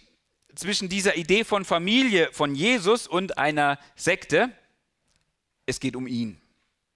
[0.56, 4.52] zwischen dieser Idee von Familie von Jesus und einer Sekte,
[5.65, 6.40] es geht um ihn.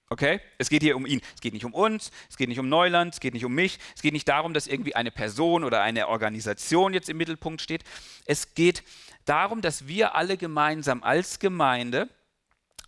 [0.09, 0.39] Okay?
[0.57, 1.21] Es geht hier um ihn.
[1.33, 3.79] Es geht nicht um uns, es geht nicht um Neuland, es geht nicht um mich,
[3.95, 7.83] es geht nicht darum, dass irgendwie eine Person oder eine Organisation jetzt im Mittelpunkt steht.
[8.25, 8.83] Es geht
[9.25, 12.09] darum, dass wir alle gemeinsam als Gemeinde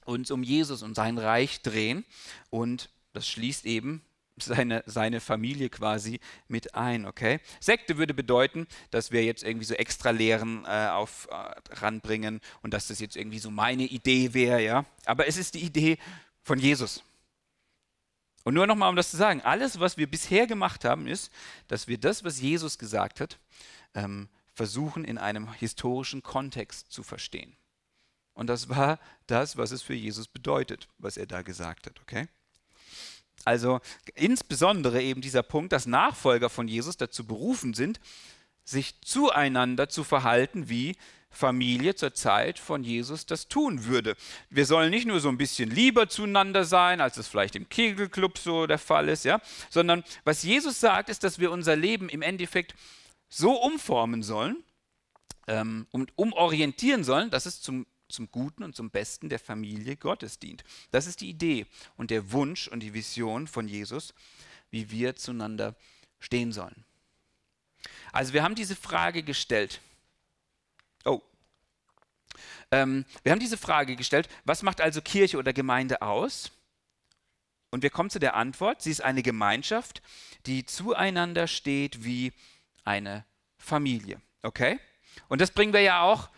[0.06, 2.06] uns um Jesus und sein Reich drehen
[2.50, 4.04] und das schließt eben
[4.38, 7.40] seine, seine Familie quasi mit ein, okay?
[7.60, 12.74] Sekte würde bedeuten, dass wir jetzt irgendwie so extra Lehren äh, auf, äh, ranbringen und
[12.74, 14.86] dass das jetzt irgendwie so meine Idee wäre, ja?
[15.06, 15.98] Aber es ist die Idee
[16.44, 17.04] von Jesus.
[18.48, 21.34] Und nur nochmal, um das zu sagen, alles, was wir bisher gemacht haben, ist,
[21.68, 23.40] dass wir das, was Jesus gesagt hat,
[23.94, 27.58] ähm, versuchen in einem historischen Kontext zu verstehen.
[28.34, 32.30] Und das war das, was es für Jesus bedeutet, was er da gesagt hat, okay?
[33.44, 33.82] Also
[34.16, 38.00] insbesondere eben dieser Punkt, dass Nachfolger von Jesus dazu berufen sind,
[38.64, 40.96] sich zueinander zu verhalten wie
[41.30, 44.16] Familie zur Zeit von Jesus das tun würde.
[44.50, 48.38] Wir sollen nicht nur so ein bisschen lieber zueinander sein, als es vielleicht im Kegelclub
[48.38, 52.22] so der Fall ist, ja, sondern was Jesus sagt, ist, dass wir unser Leben im
[52.22, 52.76] Endeffekt
[53.30, 54.64] so umformen sollen
[55.48, 60.40] ähm, und umorientieren sollen, dass es zum, zum Guten und zum Besten der Familie Gottes
[60.40, 60.64] dient.
[60.92, 61.66] Das ist die Idee
[61.98, 64.14] und der Wunsch und die Vision von Jesus,
[64.72, 65.76] wie wir zueinander
[66.20, 66.86] stehen sollen.
[68.12, 69.82] Also wir haben diese Frage gestellt.
[72.72, 76.52] Ähm, wir haben diese Frage gestellt, was macht also Kirche oder Gemeinde aus?
[77.70, 80.02] Und wir kommen zu der Antwort, sie ist eine Gemeinschaft,
[80.46, 82.32] die zueinander steht wie
[82.86, 83.26] eine
[83.58, 84.22] Familie.
[84.42, 84.80] Okay?
[85.28, 86.30] Und das bringen wir ja auch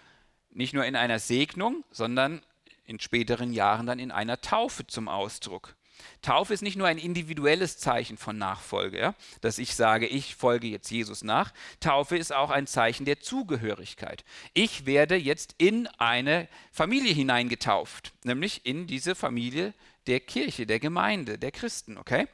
[0.50, 2.42] nicht nur in einer Segnung, sondern
[2.84, 5.76] in späteren Jahren dann in einer Taufe zum Ausdruck.
[6.22, 9.16] Taufe ist nicht nur ein individuelles Zeichen von Nachfolge, ja?
[9.42, 11.54] dass ich sage, ich folge jetzt Jesus nach.
[11.80, 14.24] Taufe ist auch ein Zeichen der Zugehörigkeit.
[14.54, 19.74] Ich werde jetzt in eine Familie hineingetauft, nämlich in diese Familie
[20.08, 22.28] der Kirche, der Gemeinde, der Christen, okay?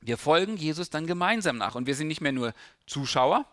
[0.00, 2.52] Wir folgen Jesus dann gemeinsam nach und wir sind nicht mehr nur
[2.86, 3.46] Zuschauer,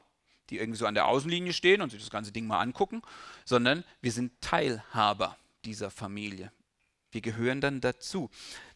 [0.49, 3.01] die irgendwie so an der Außenlinie stehen und sich das ganze Ding mal angucken,
[3.45, 6.51] sondern wir sind Teilhaber dieser Familie.
[7.11, 8.29] Wir gehören dann dazu.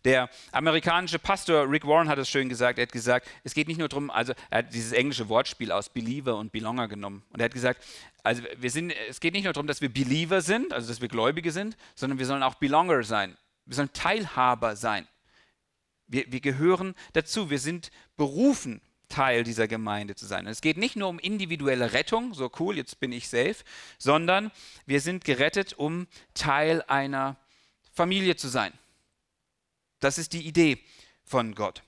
[0.04, 2.78] Der amerikanische Pastor Rick Warren hat es schön gesagt.
[2.78, 5.89] Er hat gesagt, es geht nicht nur darum, also er hat dieses englische Wortspiel aus
[5.89, 7.24] Believer und Belonger genommen.
[7.30, 7.84] Und er hat gesagt,
[8.24, 11.08] also wir sind, es geht nicht nur darum, dass wir Believer sind, also dass wir
[11.08, 13.38] Gläubige sind, sondern wir sollen auch Belonger sein.
[13.65, 15.08] Wir sollen Teilhaber sein.
[16.08, 17.50] Wir, wir gehören dazu.
[17.50, 20.45] Wir sind berufen, Teil dieser Gemeinde zu sein.
[20.45, 23.58] Und es geht nicht nur um individuelle Rettung, so cool, jetzt bin ich safe,
[23.98, 24.52] sondern
[24.86, 27.38] wir sind gerettet, um Teil einer
[27.96, 28.74] Familie zu sein.
[30.00, 30.84] Das ist die Idee
[31.24, 31.82] von Gott.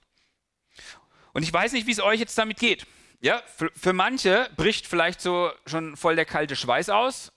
[1.34, 2.88] Und ich weiß nicht, wie es euch jetzt damit geht.
[3.20, 7.32] Ja, für, für manche bricht vielleicht so schon voll der kalte Schweiß aus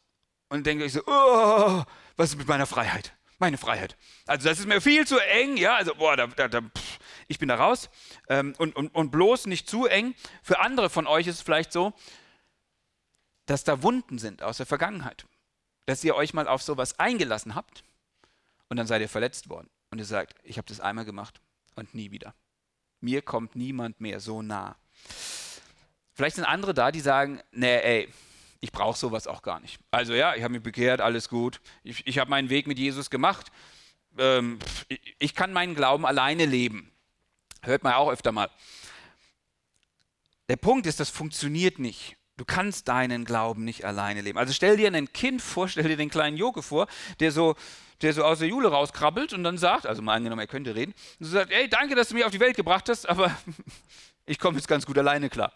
[0.49, 1.83] und denkt euch so, oh,
[2.17, 3.15] was ist mit meiner Freiheit?
[3.39, 3.97] Meine Freiheit.
[4.27, 7.39] Also das ist mir viel zu eng, ja, also boah, da, da, da, pff, ich
[7.39, 7.89] bin da raus
[8.29, 10.15] ähm, und, und, und bloß nicht zu eng.
[10.43, 11.95] Für andere von euch ist es vielleicht so,
[13.47, 15.25] dass da Wunden sind aus der Vergangenheit,
[15.87, 17.83] dass ihr euch mal auf sowas eingelassen habt
[18.71, 19.69] und dann seid ihr verletzt worden.
[19.91, 21.41] Und ihr sagt, ich habe das einmal gemacht
[21.75, 22.35] und nie wieder.
[23.01, 24.77] Mir kommt niemand mehr so nah.
[26.15, 28.09] Vielleicht sind andere da, die sagen, nee, ey,
[28.61, 29.81] ich brauche sowas auch gar nicht.
[29.91, 31.61] Also ja, ich habe mich bekehrt, alles gut.
[31.83, 33.51] Ich, ich habe meinen Weg mit Jesus gemacht.
[34.19, 34.59] ähm,
[35.19, 36.93] ich kann meinen Glauben alleine leben.
[37.63, 38.51] Hört man auch öfter mal.
[40.49, 42.17] Der Punkt ist, das funktioniert nicht.
[42.37, 44.39] Du kannst deinen Glauben nicht alleine leben.
[44.39, 46.87] Also stell dir ein Kind vor, stell dir den kleinen Joke vor,
[47.19, 47.55] der so,
[48.03, 50.95] der so aus der Jule rauskrabbelt und dann sagt, also mal angenommen, er könnte reden,
[51.19, 53.37] und so sagt, ey, danke, dass du mich auf die Welt gebracht hast, aber
[54.27, 55.53] ich komme jetzt ganz gut alleine klar.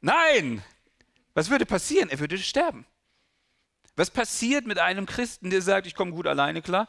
[0.00, 0.62] Nein!
[1.34, 2.08] Was würde passieren?
[2.08, 2.86] Er würde sterben.
[3.94, 6.88] Was passiert mit einem Christen, der sagt, ich komme gut alleine klar?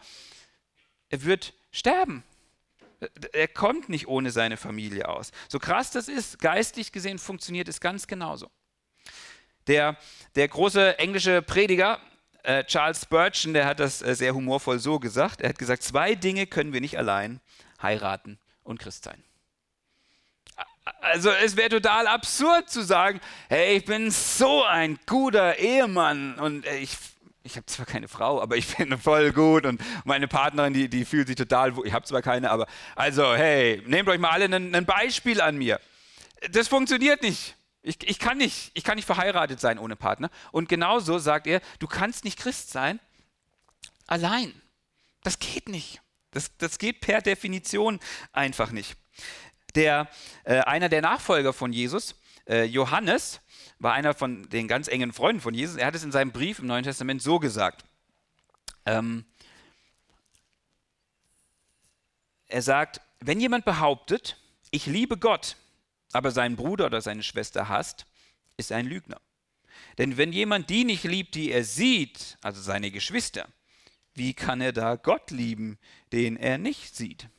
[1.10, 2.24] Er wird sterben.
[3.32, 5.32] Er kommt nicht ohne seine Familie aus.
[5.50, 8.50] So krass das ist, geistlich gesehen funktioniert es ganz genauso.
[9.68, 9.98] Der,
[10.36, 12.02] der große englische Prediger
[12.44, 15.42] äh, Charles Spurgeon, der hat das äh, sehr humorvoll so gesagt.
[15.42, 17.40] Er hat gesagt, zwei Dinge können wir nicht allein,
[17.82, 19.24] heiraten und Christ sein.
[21.02, 23.20] Also es wäre total absurd zu sagen,
[23.50, 26.98] hey, ich bin so ein guter Ehemann und äh, ich
[27.48, 31.06] ich habe zwar keine Frau, aber ich bin voll gut und meine Partnerin, die, die
[31.06, 34.76] fühlt sich total, ich habe zwar keine, aber also hey, nehmt euch mal alle ein,
[34.76, 35.80] ein Beispiel an mir.
[36.52, 37.56] Das funktioniert nicht.
[37.88, 38.72] Ich, ich, kann nicht.
[38.74, 40.30] ich kann nicht verheiratet sein ohne Partner.
[40.52, 43.00] Und genauso sagt er, du kannst nicht Christ sein
[44.08, 44.54] allein.
[45.24, 46.02] Das geht nicht.
[46.32, 48.00] Das, das geht per Definition
[48.34, 48.98] einfach nicht.
[49.76, 50.10] Der,
[50.44, 53.40] äh, einer der Nachfolger von Jesus, äh, Johannes,
[53.80, 55.78] war einer von den ganz engen Freunden von Jesus.
[55.78, 57.86] Er hat es in seinem Brief im Neuen Testament so gesagt.
[58.86, 59.24] Ähm,
[62.48, 64.38] er sagt, wenn jemand behauptet,
[64.72, 65.56] ich liebe Gott,
[66.14, 68.06] aber seinen Bruder oder seine Schwester hasst,
[68.58, 69.22] ist ein Lügner.
[69.98, 73.48] Denn wenn jemand die nicht liebt, die er sieht, also seine Geschwister,
[74.14, 75.78] wie kann er da Gott lieben,
[76.12, 77.30] den er nicht sieht?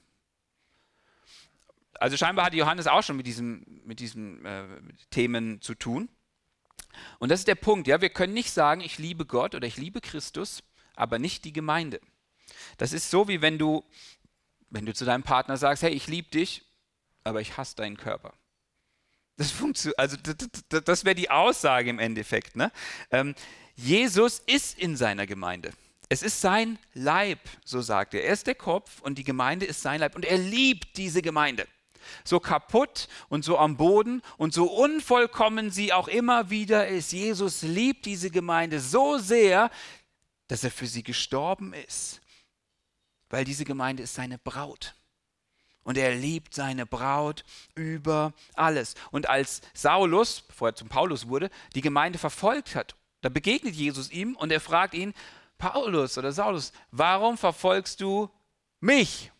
[1.94, 4.64] Also scheinbar hat Johannes auch schon mit diesen mit diesem, äh,
[5.11, 6.09] Themen zu tun.
[7.18, 9.76] Und das ist der Punkt, ja, wir können nicht sagen, ich liebe Gott oder ich
[9.76, 10.62] liebe Christus,
[10.94, 12.00] aber nicht die Gemeinde.
[12.76, 13.85] Das ist so, wie wenn du,
[14.70, 16.64] wenn du zu deinem Partner sagst, hey, ich liebe dich,
[17.24, 18.33] aber ich hasse deinen Körper.
[19.38, 20.16] Das funktioniert, also
[20.68, 22.57] das, wäre die Aussage im Endeffekt.
[22.57, 22.72] Ne?
[23.11, 23.35] Ähm,
[23.77, 25.72] Jesus ist in seiner Gemeinde.
[26.09, 28.24] Es ist sein Leib, so sagt er.
[28.24, 31.66] Er ist der Kopf und die Gemeinde ist sein Leib und er liebt diese Gemeinde
[32.24, 37.12] so kaputt und so am Boden und so unvollkommen sie auch immer wieder ist.
[37.12, 39.70] Jesus liebt diese Gemeinde so sehr,
[40.48, 42.20] dass er für sie gestorben ist,
[43.29, 44.94] weil diese Gemeinde ist seine Braut.
[45.88, 48.94] Und er liebt seine Braut über alles.
[49.11, 54.11] Und als Saulus, bevor er zum Paulus wurde, die Gemeinde verfolgt hat, da begegnet Jesus
[54.11, 55.14] ihm und er fragt ihn,
[55.57, 58.29] Paulus oder Saulus, warum verfolgst du
[58.81, 59.33] mich?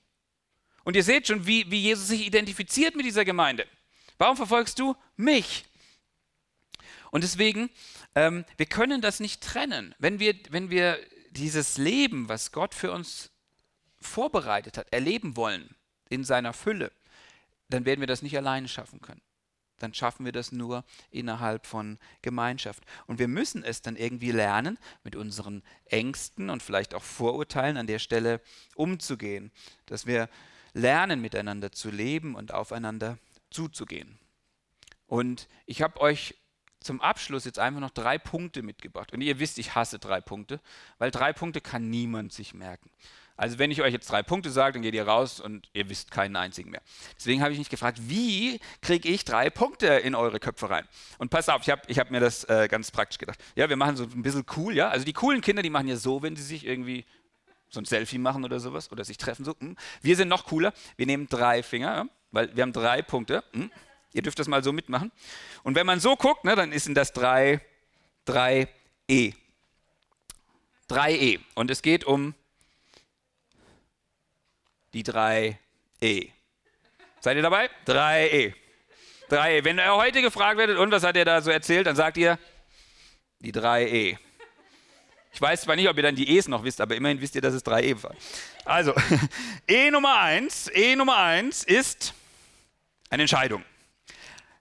[0.85, 3.67] Und ihr seht schon, wie, wie Jesus sich identifiziert mit dieser Gemeinde.
[4.17, 5.67] Warum verfolgst du mich?
[7.11, 7.69] Und deswegen,
[8.15, 9.95] ähm, wir können das nicht trennen.
[9.99, 10.99] Wenn wir, wenn wir
[11.31, 13.29] dieses Leben, was Gott für uns
[14.01, 15.75] vorbereitet hat, erleben wollen
[16.09, 16.93] in seiner Fülle,
[17.69, 19.21] dann werden wir das nicht alleine schaffen können.
[19.79, 22.83] Dann schaffen wir das nur innerhalb von Gemeinschaft.
[23.07, 27.87] Und wir müssen es dann irgendwie lernen, mit unseren Ängsten und vielleicht auch Vorurteilen an
[27.87, 28.41] der Stelle
[28.75, 29.53] umzugehen.
[29.87, 30.29] Dass wir
[30.73, 33.19] lernen, miteinander zu leben und aufeinander
[33.51, 34.19] zuzugehen.
[35.07, 36.35] Und ich habe euch
[36.81, 39.13] zum Abschluss jetzt einfach noch drei Punkte mitgebracht.
[39.13, 40.61] Und ihr wisst, ich hasse drei Punkte,
[40.99, 42.91] weil drei Punkte kann niemand sich merken.
[43.39, 46.11] Also wenn ich euch jetzt drei Punkte sage, dann geht ihr raus und ihr wisst
[46.11, 46.83] keinen einzigen mehr.
[47.17, 50.87] Deswegen habe ich mich gefragt, wie kriege ich drei Punkte in eure Köpfe rein?
[51.19, 53.39] Und pass auf, ich habe ich hab mir das äh, ganz praktisch gedacht.
[53.55, 54.89] Ja, wir machen so ein bisschen cool, ja.
[54.89, 57.05] Also die coolen Kinder, die machen ja so, wenn sie sich irgendwie
[57.69, 59.45] so ein Selfie machen oder sowas oder sich treffen.
[59.45, 59.55] So.
[59.61, 59.77] Hm.
[60.03, 60.73] Wir sind noch cooler.
[60.97, 63.45] Wir nehmen drei Finger, ja, weil wir haben drei Punkte.
[63.53, 63.71] Hm.
[64.15, 65.13] Ihr dürft das mal so mitmachen.
[65.63, 67.61] Und wenn man so guckt, ne, dann sind das drei,
[68.25, 68.67] drei
[69.07, 69.33] E.
[70.89, 71.39] Drei E.
[71.55, 72.35] Und es geht um
[74.93, 75.59] die drei
[76.01, 76.29] E.
[77.21, 77.71] Seid ihr dabei?
[77.85, 78.55] Drei E.
[79.29, 79.65] Drei E.
[79.65, 82.39] Wenn ihr heute gefragt werdet, und was hat er da so erzählt, dann sagt ihr
[83.41, 84.19] die drei E.
[85.33, 87.43] Ich weiß zwar nicht, ob ihr dann die E's noch wisst, aber immerhin wisst ihr,
[87.43, 88.15] dass es drei E war.
[88.65, 88.95] Also,
[89.69, 92.15] E Nummer eins, E Nummer eins ist
[93.11, 93.65] eine Entscheidung.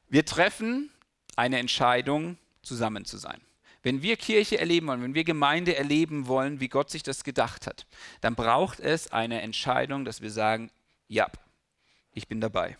[0.10, 0.92] Wir treffen
[1.36, 3.42] eine Entscheidung, zusammen zu sein.
[3.88, 7.67] Wenn wir Kirche erleben wollen, wenn wir Gemeinde erleben wollen, wie Gott sich das gedacht
[7.67, 7.86] hat,
[8.19, 10.71] dann braucht es eine Entscheidung, dass wir sagen,
[11.08, 11.28] ja,
[12.12, 12.76] ich bin dabei.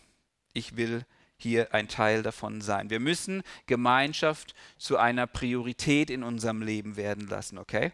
[0.52, 1.06] Ich will
[1.38, 2.90] hier ein Teil davon sein.
[2.90, 7.94] Wir müssen Gemeinschaft zu einer Priorität in unserem Leben werden lassen, okay?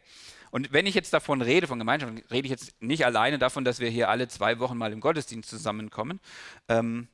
[0.49, 3.79] Und wenn ich jetzt davon rede, von Gemeinschaft, rede ich jetzt nicht alleine davon, dass
[3.79, 6.19] wir hier alle zwei Wochen mal im Gottesdienst zusammenkommen.
[6.67, 7.07] Ähm,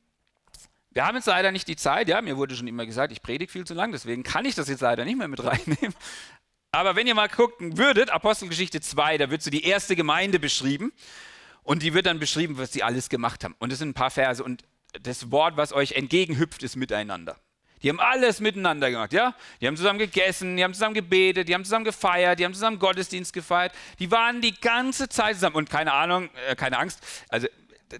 [0.92, 3.50] wir haben jetzt leider nicht die Zeit, ja, mir wurde schon immer gesagt, ich predige
[3.50, 5.94] viel zu lang, deswegen kann ich das jetzt leider nicht mehr mit reinnehmen.
[6.72, 10.92] Aber wenn ihr mal gucken würdet, Apostelgeschichte 2, da wird so die erste Gemeinde beschrieben
[11.62, 13.54] und die wird dann beschrieben, was sie alles gemacht haben.
[13.58, 14.64] Und das sind ein paar Verse und
[15.02, 17.36] das Wort, was euch entgegenhüpft, ist miteinander.
[17.82, 19.34] Die haben alles miteinander gemacht, ja?
[19.60, 22.78] Die haben zusammen gegessen, die haben zusammen gebetet, die haben zusammen gefeiert, die haben zusammen
[22.78, 23.72] Gottesdienst gefeiert.
[23.98, 27.00] Die waren die ganze Zeit zusammen und keine Ahnung, äh, keine Angst.
[27.30, 27.48] Also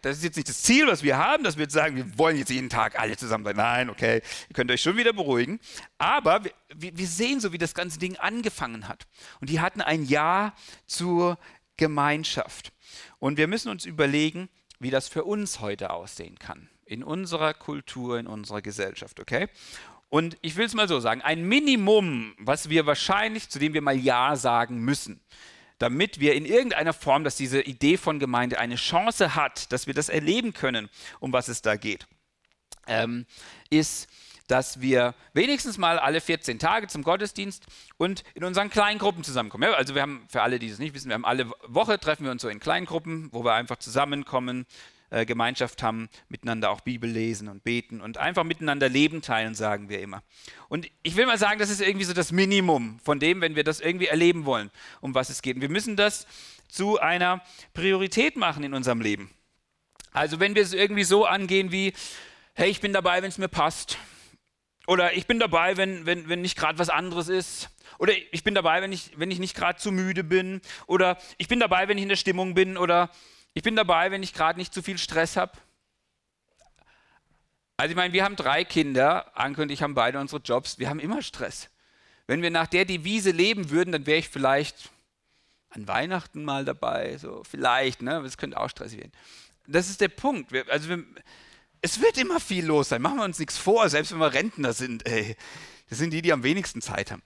[0.03, 2.37] das ist jetzt nicht das Ziel, was wir haben, dass wir jetzt sagen, wir wollen
[2.37, 3.57] jetzt jeden Tag alle zusammen sein.
[3.57, 5.61] Nein, okay, ihr könnt euch schon wieder beruhigen.
[5.99, 6.43] Aber
[6.75, 9.07] wir, wir sehen so, wie das ganze Ding angefangen hat.
[9.41, 10.55] Und die hatten ein Ja
[10.87, 11.39] zur
[11.77, 12.73] Gemeinschaft.
[13.19, 14.49] Und wir müssen uns überlegen,
[14.79, 16.69] wie das für uns heute aussehen kann.
[16.85, 19.49] In unserer Kultur, in unserer Gesellschaft, okay?
[20.09, 23.83] Und ich will es mal so sagen, ein Minimum, was wir wahrscheinlich, zu dem wir
[23.83, 25.21] mal Ja sagen müssen,
[25.81, 29.95] damit wir in irgendeiner Form, dass diese Idee von Gemeinde eine Chance hat, dass wir
[29.95, 30.89] das erleben können,
[31.21, 32.07] um was es da geht,
[32.87, 33.27] ähm,
[33.71, 34.09] ist,
[34.47, 37.65] dass wir wenigstens mal alle 14 Tage zum Gottesdienst
[37.97, 39.65] und in unseren kleinen Gruppen zusammenkommen.
[39.65, 42.25] Ja, also wir haben, für alle, die es nicht wissen, wir haben alle Woche treffen
[42.25, 44.67] wir uns so in kleinen Gruppen, wo wir einfach zusammenkommen,
[45.11, 49.89] äh, Gemeinschaft haben, miteinander auch Bibel lesen und beten und einfach miteinander Leben teilen, sagen
[49.89, 50.23] wir immer.
[50.69, 53.65] Und ich will mal sagen, das ist irgendwie so das Minimum von dem, wenn wir
[53.65, 54.71] das irgendwie erleben wollen,
[55.01, 55.57] um was es geht.
[55.57, 56.27] Und wir müssen das
[56.69, 57.43] zu einer
[57.75, 59.31] Priorität machen in unserem Leben.
[60.13, 61.93] Also wenn wir es irgendwie so angehen wie,
[62.55, 63.99] hey, ich bin dabei, wenn es mir passt.
[64.87, 67.71] Oder ich bin dabei, wenn, wenn, wenn nicht gerade was anderes ist.
[67.99, 70.61] Oder ich bin dabei, wenn ich, wenn ich nicht gerade zu müde bin.
[70.87, 72.77] Oder ich bin dabei, wenn ich in der Stimmung bin.
[72.77, 73.11] Oder
[73.55, 75.53] ich bin dabei, wenn ich gerade nicht zu viel Stress habe.
[77.77, 80.89] Also ich meine, wir haben drei Kinder, Anke und ich haben beide unsere Jobs, wir
[80.89, 81.71] haben immer Stress.
[82.27, 84.91] Wenn wir nach der Devise leben würden, dann wäre ich vielleicht
[85.71, 88.21] an Weihnachten mal dabei, so vielleicht, ne?
[88.23, 89.13] Das könnte auch stressig werden.
[89.67, 90.53] Das ist der Punkt.
[90.53, 91.05] Wir, also wir,
[91.81, 93.01] es wird immer viel los sein.
[93.01, 95.07] Machen wir uns nichts vor, selbst wenn wir Rentner sind.
[95.07, 95.37] Ey,
[95.89, 97.23] das sind die, die am wenigsten Zeit haben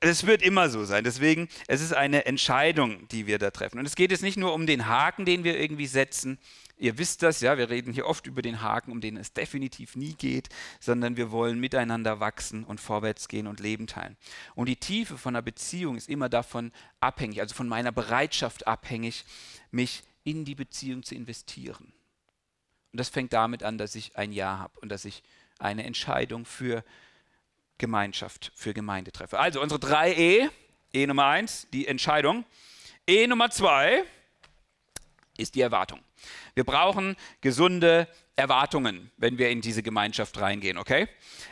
[0.00, 1.04] es wird immer so sein.
[1.04, 3.78] Deswegen, es ist eine Entscheidung, die wir da treffen.
[3.78, 6.38] Und es geht jetzt nicht nur um den Haken, den wir irgendwie setzen.
[6.76, 9.96] Ihr wisst das, ja, wir reden hier oft über den Haken, um den es definitiv
[9.96, 10.48] nie geht,
[10.78, 14.16] sondern wir wollen miteinander wachsen und vorwärts gehen und Leben teilen.
[14.54, 16.70] Und die Tiefe von einer Beziehung ist immer davon
[17.00, 19.24] abhängig, also von meiner Bereitschaft abhängig,
[19.72, 21.92] mich in die Beziehung zu investieren.
[22.92, 25.22] Und das fängt damit an, dass ich ein Ja habe und dass ich
[25.58, 26.84] eine Entscheidung für
[27.78, 29.38] Gemeinschaft für Gemeinde treffe.
[29.38, 30.48] Also unsere drei E.
[30.92, 32.44] E Nummer eins, die Entscheidung.
[33.06, 34.04] E Nummer zwei
[35.36, 36.00] ist die Erwartung.
[36.54, 41.08] Wir brauchen gesunde Erwartungen, wenn wir in diese Gemeinschaft reingehen, okay?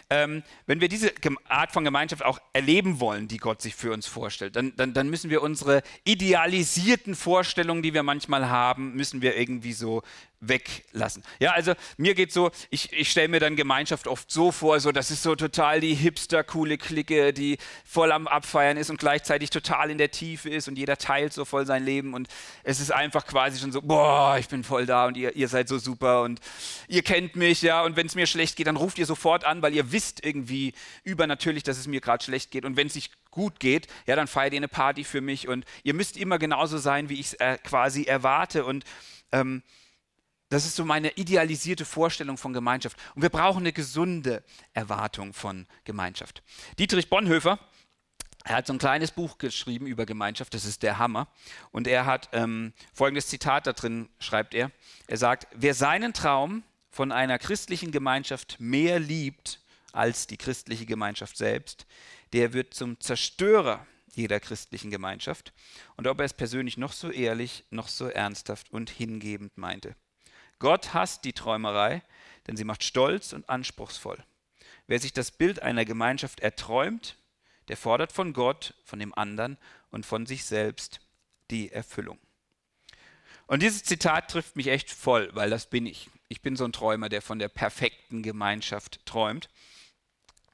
[0.09, 1.12] Ähm, wenn wir diese
[1.49, 5.11] Art von Gemeinschaft auch erleben wollen, die Gott sich für uns vorstellt, dann, dann, dann
[5.11, 10.03] müssen wir unsere idealisierten Vorstellungen, die wir manchmal haben, müssen wir irgendwie so
[10.48, 11.22] weglassen.
[11.38, 14.92] Ja, also mir geht so, ich, ich stelle mir dann Gemeinschaft oft so vor, so
[14.92, 19.50] das ist so total die hipster coole Clique, die voll am Abfeiern ist und gleichzeitig
[19.50, 22.28] total in der Tiefe ist und jeder teilt so voll sein Leben und
[22.62, 25.68] es ist einfach quasi schon so, boah, ich bin voll da und ihr, ihr seid
[25.68, 26.40] so super und
[26.88, 29.62] ihr kennt mich, ja, und wenn es mir schlecht geht, dann ruft ihr sofort an,
[29.62, 30.72] weil ihr wisst irgendwie
[31.04, 32.64] übernatürlich, dass es mir gerade schlecht geht.
[32.64, 35.64] Und wenn es sich gut geht, ja, dann feiert ihr eine Party für mich und
[35.82, 38.64] ihr müsst immer genauso sein, wie ich es äh, quasi erwarte.
[38.64, 38.85] Und
[39.32, 39.62] ähm,
[40.48, 42.96] das ist so meine idealisierte Vorstellung von Gemeinschaft.
[43.14, 46.42] Und wir brauchen eine gesunde Erwartung von Gemeinschaft.
[46.78, 47.59] Dietrich Bonhoeffer,
[48.44, 51.26] er hat so ein kleines Buch geschrieben über Gemeinschaft, das ist der Hammer.
[51.72, 54.70] Und er hat ähm, folgendes Zitat da drin, schreibt er.
[55.09, 59.61] Er sagt, wer seinen Traum von einer christlichen Gemeinschaft mehr liebt
[59.92, 61.87] als die christliche Gemeinschaft selbst,
[62.32, 65.52] der wird zum Zerstörer jeder christlichen Gemeinschaft.
[65.96, 69.96] Und ob er es persönlich noch so ehrlich, noch so ernsthaft und hingebend meinte.
[70.59, 72.03] Gott hasst die Träumerei,
[72.47, 74.23] denn sie macht stolz und anspruchsvoll.
[74.87, 77.16] Wer sich das Bild einer Gemeinschaft erträumt,
[77.69, 79.59] der fordert von Gott, von dem anderen
[79.90, 81.01] und von sich selbst
[81.51, 82.19] die Erfüllung.
[83.47, 86.11] Und dieses Zitat trifft mich echt voll, weil das bin ich.
[86.29, 89.49] Ich bin so ein Träumer, der von der perfekten Gemeinschaft träumt.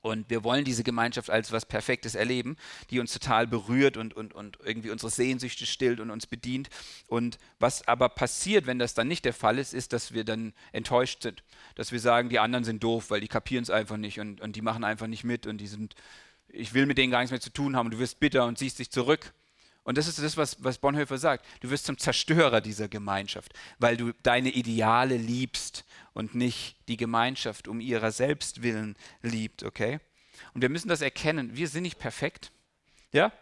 [0.03, 2.57] Und wir wollen diese Gemeinschaft als was Perfektes erleben,
[2.91, 6.69] die uns total berührt und, und, und irgendwie unsere Sehnsüchte stillt und uns bedient.
[7.07, 10.53] Und was aber passiert, wenn das dann nicht der Fall ist, ist, dass wir dann
[10.73, 11.45] enttäuscht sind.
[11.77, 14.57] Dass wir sagen, die anderen sind doof, weil die kapieren es einfach nicht und, und
[14.57, 15.95] die machen einfach nicht mit und die sind
[16.53, 18.79] ich will mit denen gar nichts mehr zu tun haben, du wirst bitter und ziehst
[18.79, 19.33] dich zurück.
[19.85, 21.45] Und das ist das, was, was Bonhoeffer sagt.
[21.61, 25.85] Du wirst zum Zerstörer dieser Gemeinschaft, weil du deine Ideale liebst
[26.15, 30.01] und nicht die Gemeinschaft um ihrer selbst willen liebt, okay?
[30.55, 31.57] Und wir müssen das erkennen.
[31.57, 32.51] Wir sind nicht perfekt.
[33.13, 33.33] Ja?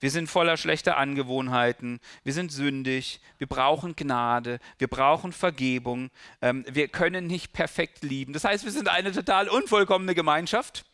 [0.00, 6.64] Wir sind voller schlechter Angewohnheiten, wir sind sündig, wir brauchen Gnade, wir brauchen Vergebung, ähm,
[6.68, 8.32] wir können nicht perfekt lieben.
[8.32, 10.84] Das heißt, wir sind eine total unvollkommene Gemeinschaft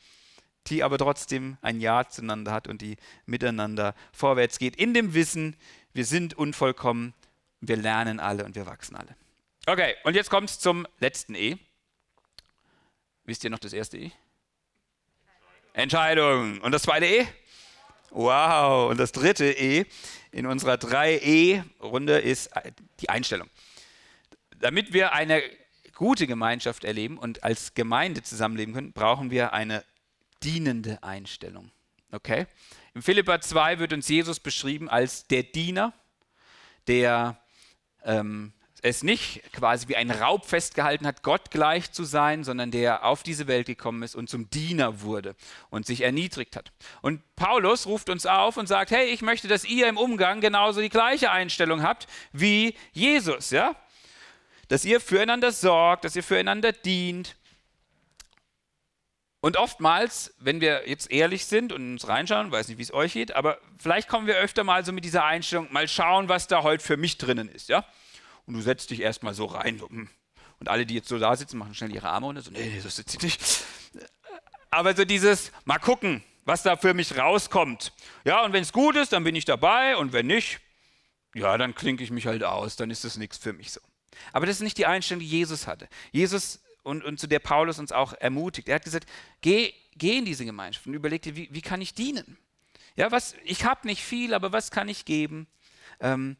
[0.71, 2.97] die aber trotzdem ein Ja zueinander hat und die
[3.27, 5.57] miteinander vorwärts geht, in dem Wissen,
[5.93, 7.15] wir sind unvollkommen,
[7.61, 9.17] wir lernen alle und wir wachsen alle.
[9.69, 11.59] Okay, und jetzt kommt es zum letzten E.
[13.27, 14.13] Wisst ihr noch das erste E?
[15.75, 16.63] Entscheidung.
[16.63, 17.27] Und das zweite E?
[18.09, 18.91] Wow.
[18.91, 19.85] Und das dritte E
[20.33, 22.49] in unserer 3E-Runde ist
[23.01, 23.51] die Einstellung.
[24.57, 25.43] Damit wir eine
[25.95, 29.85] gute Gemeinschaft erleben und als Gemeinde zusammenleben können, brauchen wir eine
[30.43, 31.71] dienende Einstellung.
[32.11, 32.47] Okay?
[32.95, 35.93] Im Philippa 2 wird uns Jesus beschrieben als der Diener,
[36.87, 37.39] der
[38.03, 43.05] ähm, es nicht quasi wie ein Raub festgehalten hat, Gott gleich zu sein, sondern der
[43.05, 45.35] auf diese Welt gekommen ist und zum Diener wurde
[45.71, 46.71] und sich erniedrigt hat.
[47.03, 50.81] Und Paulus ruft uns auf und sagt, hey, ich möchte, dass ihr im Umgang genauso
[50.81, 53.75] die gleiche Einstellung habt wie Jesus, ja?
[54.69, 57.37] Dass ihr füreinander sorgt, dass ihr füreinander dient.
[59.41, 63.13] Und oftmals, wenn wir jetzt ehrlich sind und uns reinschauen, weiß nicht, wie es euch
[63.15, 66.63] geht, aber vielleicht kommen wir öfter mal so mit dieser Einstellung, mal schauen, was da
[66.63, 67.85] heute für mich drinnen ist, ja?
[68.49, 69.81] Und du setzt dich erstmal so rein.
[69.81, 70.09] Hm.
[70.59, 72.41] Und alle, die jetzt so da sitzen, machen schnell ihre Arme unter.
[72.41, 73.41] So, nee, nee, so sitzt sie nicht.
[74.71, 77.93] Aber so dieses, mal gucken, was da für mich rauskommt.
[78.25, 79.97] Ja, und wenn es gut ist, dann bin ich dabei.
[79.97, 80.61] Und wenn nicht,
[81.35, 82.77] ja, dann klinke ich mich halt aus.
[82.77, 83.81] Dann ist das nichts für mich so.
[84.33, 85.87] Aber das ist nicht die Einstellung, die Jesus hatte.
[86.11, 88.69] Jesus und, und zu der Paulus uns auch ermutigt.
[88.69, 89.07] Er hat gesagt,
[89.43, 92.39] geh, geh in diese Gemeinschaft und überleg dir, wie, wie kann ich dienen?
[92.97, 95.47] Ja, was, ich habe nicht viel, aber was kann ich geben?
[96.01, 96.37] Ähm,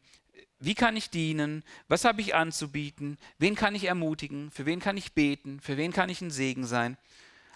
[0.59, 1.63] wie kann ich dienen?
[1.87, 3.17] Was habe ich anzubieten?
[3.37, 4.51] Wen kann ich ermutigen?
[4.51, 5.61] Für wen kann ich beten?
[5.61, 6.97] Für wen kann ich ein Segen sein?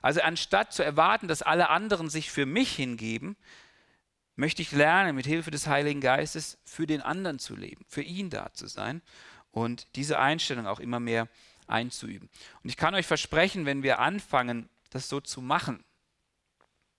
[0.02, 3.36] Also anstatt zu erwarten, dass alle anderen sich für mich hingeben,
[4.36, 8.30] möchte ich lernen, mit Hilfe des Heiligen Geistes für den anderen zu leben, für ihn
[8.30, 9.02] da zu sein
[9.52, 11.28] und diese Einstellung auch immer mehr
[11.68, 12.30] einzuüben.
[12.64, 15.84] Und ich kann euch versprechen, wenn wir anfangen, das so zu machen,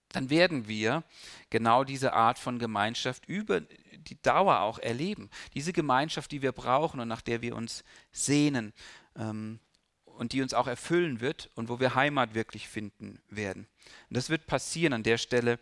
[0.09, 1.03] dann werden wir
[1.49, 3.61] genau diese Art von Gemeinschaft über
[4.09, 5.29] die Dauer auch erleben.
[5.53, 8.73] Diese Gemeinschaft, die wir brauchen und nach der wir uns sehnen
[9.15, 9.59] ähm,
[10.03, 13.67] und die uns auch erfüllen wird und wo wir Heimat wirklich finden werden.
[14.09, 15.59] Und das wird passieren an der Stelle,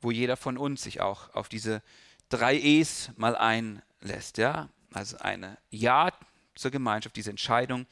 [0.00, 1.82] wo jeder von uns sich auch auf diese
[2.28, 4.38] drei E's mal einlässt.
[4.38, 4.68] Ja?
[4.92, 6.12] Also eine Ja
[6.54, 7.86] zur Gemeinschaft, diese Entscheidung,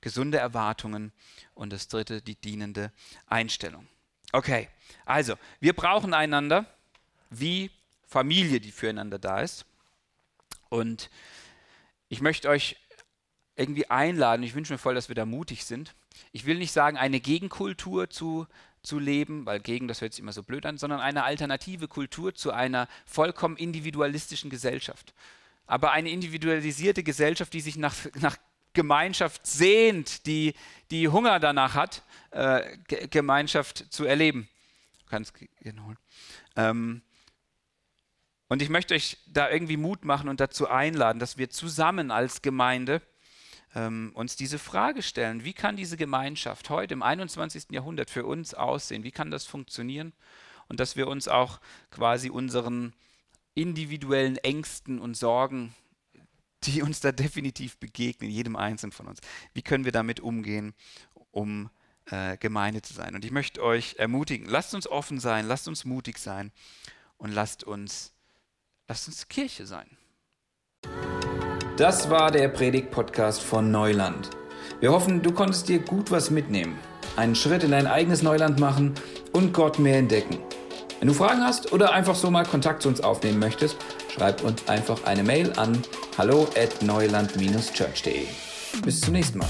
[0.00, 1.12] gesunde Erwartungen
[1.54, 2.92] und das dritte, die dienende
[3.26, 3.86] Einstellung.
[4.32, 4.68] Okay,
[5.06, 6.66] also wir brauchen einander
[7.30, 7.70] wie
[8.08, 9.66] Familie, die füreinander da ist.
[10.70, 11.10] Und
[12.08, 12.76] ich möchte euch
[13.54, 15.94] irgendwie einladen, ich wünsche mir voll, dass wir da mutig sind.
[16.32, 18.46] Ich will nicht sagen, eine Gegenkultur zu,
[18.82, 22.34] zu leben, weil gegen, das hört sich immer so blöd an, sondern eine alternative Kultur
[22.34, 25.12] zu einer vollkommen individualistischen Gesellschaft.
[25.66, 28.38] Aber eine individualisierte Gesellschaft, die sich nach, nach
[28.72, 30.54] Gemeinschaft sehnt, die,
[30.90, 32.78] die Hunger danach hat, äh,
[33.10, 34.48] Gemeinschaft zu erleben.
[35.00, 35.98] Du kannst holen.
[36.56, 37.02] Ähm,
[38.48, 42.42] und ich möchte euch da irgendwie Mut machen und dazu einladen, dass wir zusammen als
[42.42, 43.02] Gemeinde
[43.74, 47.66] ähm, uns diese Frage stellen, wie kann diese Gemeinschaft heute im 21.
[47.70, 49.04] Jahrhundert für uns aussehen?
[49.04, 50.14] Wie kann das funktionieren?
[50.68, 52.94] Und dass wir uns auch quasi unseren
[53.54, 55.74] individuellen Ängsten und Sorgen,
[56.64, 59.20] die uns da definitiv begegnen, jedem Einzelnen von uns,
[59.52, 60.74] wie können wir damit umgehen,
[61.30, 61.70] um
[62.06, 63.14] äh, Gemeinde zu sein?
[63.14, 66.52] Und ich möchte euch ermutigen, lasst uns offen sein, lasst uns mutig sein
[67.18, 68.14] und lasst uns
[68.88, 69.86] Lasst uns Kirche sein.
[71.76, 74.30] Das war der Predigt-Podcast von Neuland.
[74.80, 76.78] Wir hoffen, du konntest dir gut was mitnehmen,
[77.16, 78.94] einen Schritt in dein eigenes Neuland machen
[79.32, 80.38] und Gott mehr entdecken.
[81.00, 83.76] Wenn du Fragen hast oder einfach so mal Kontakt zu uns aufnehmen möchtest,
[84.12, 85.82] schreib uns einfach eine Mail an
[86.16, 88.26] hallo at neuland-church.de.
[88.82, 89.48] Bis zum nächsten Mal.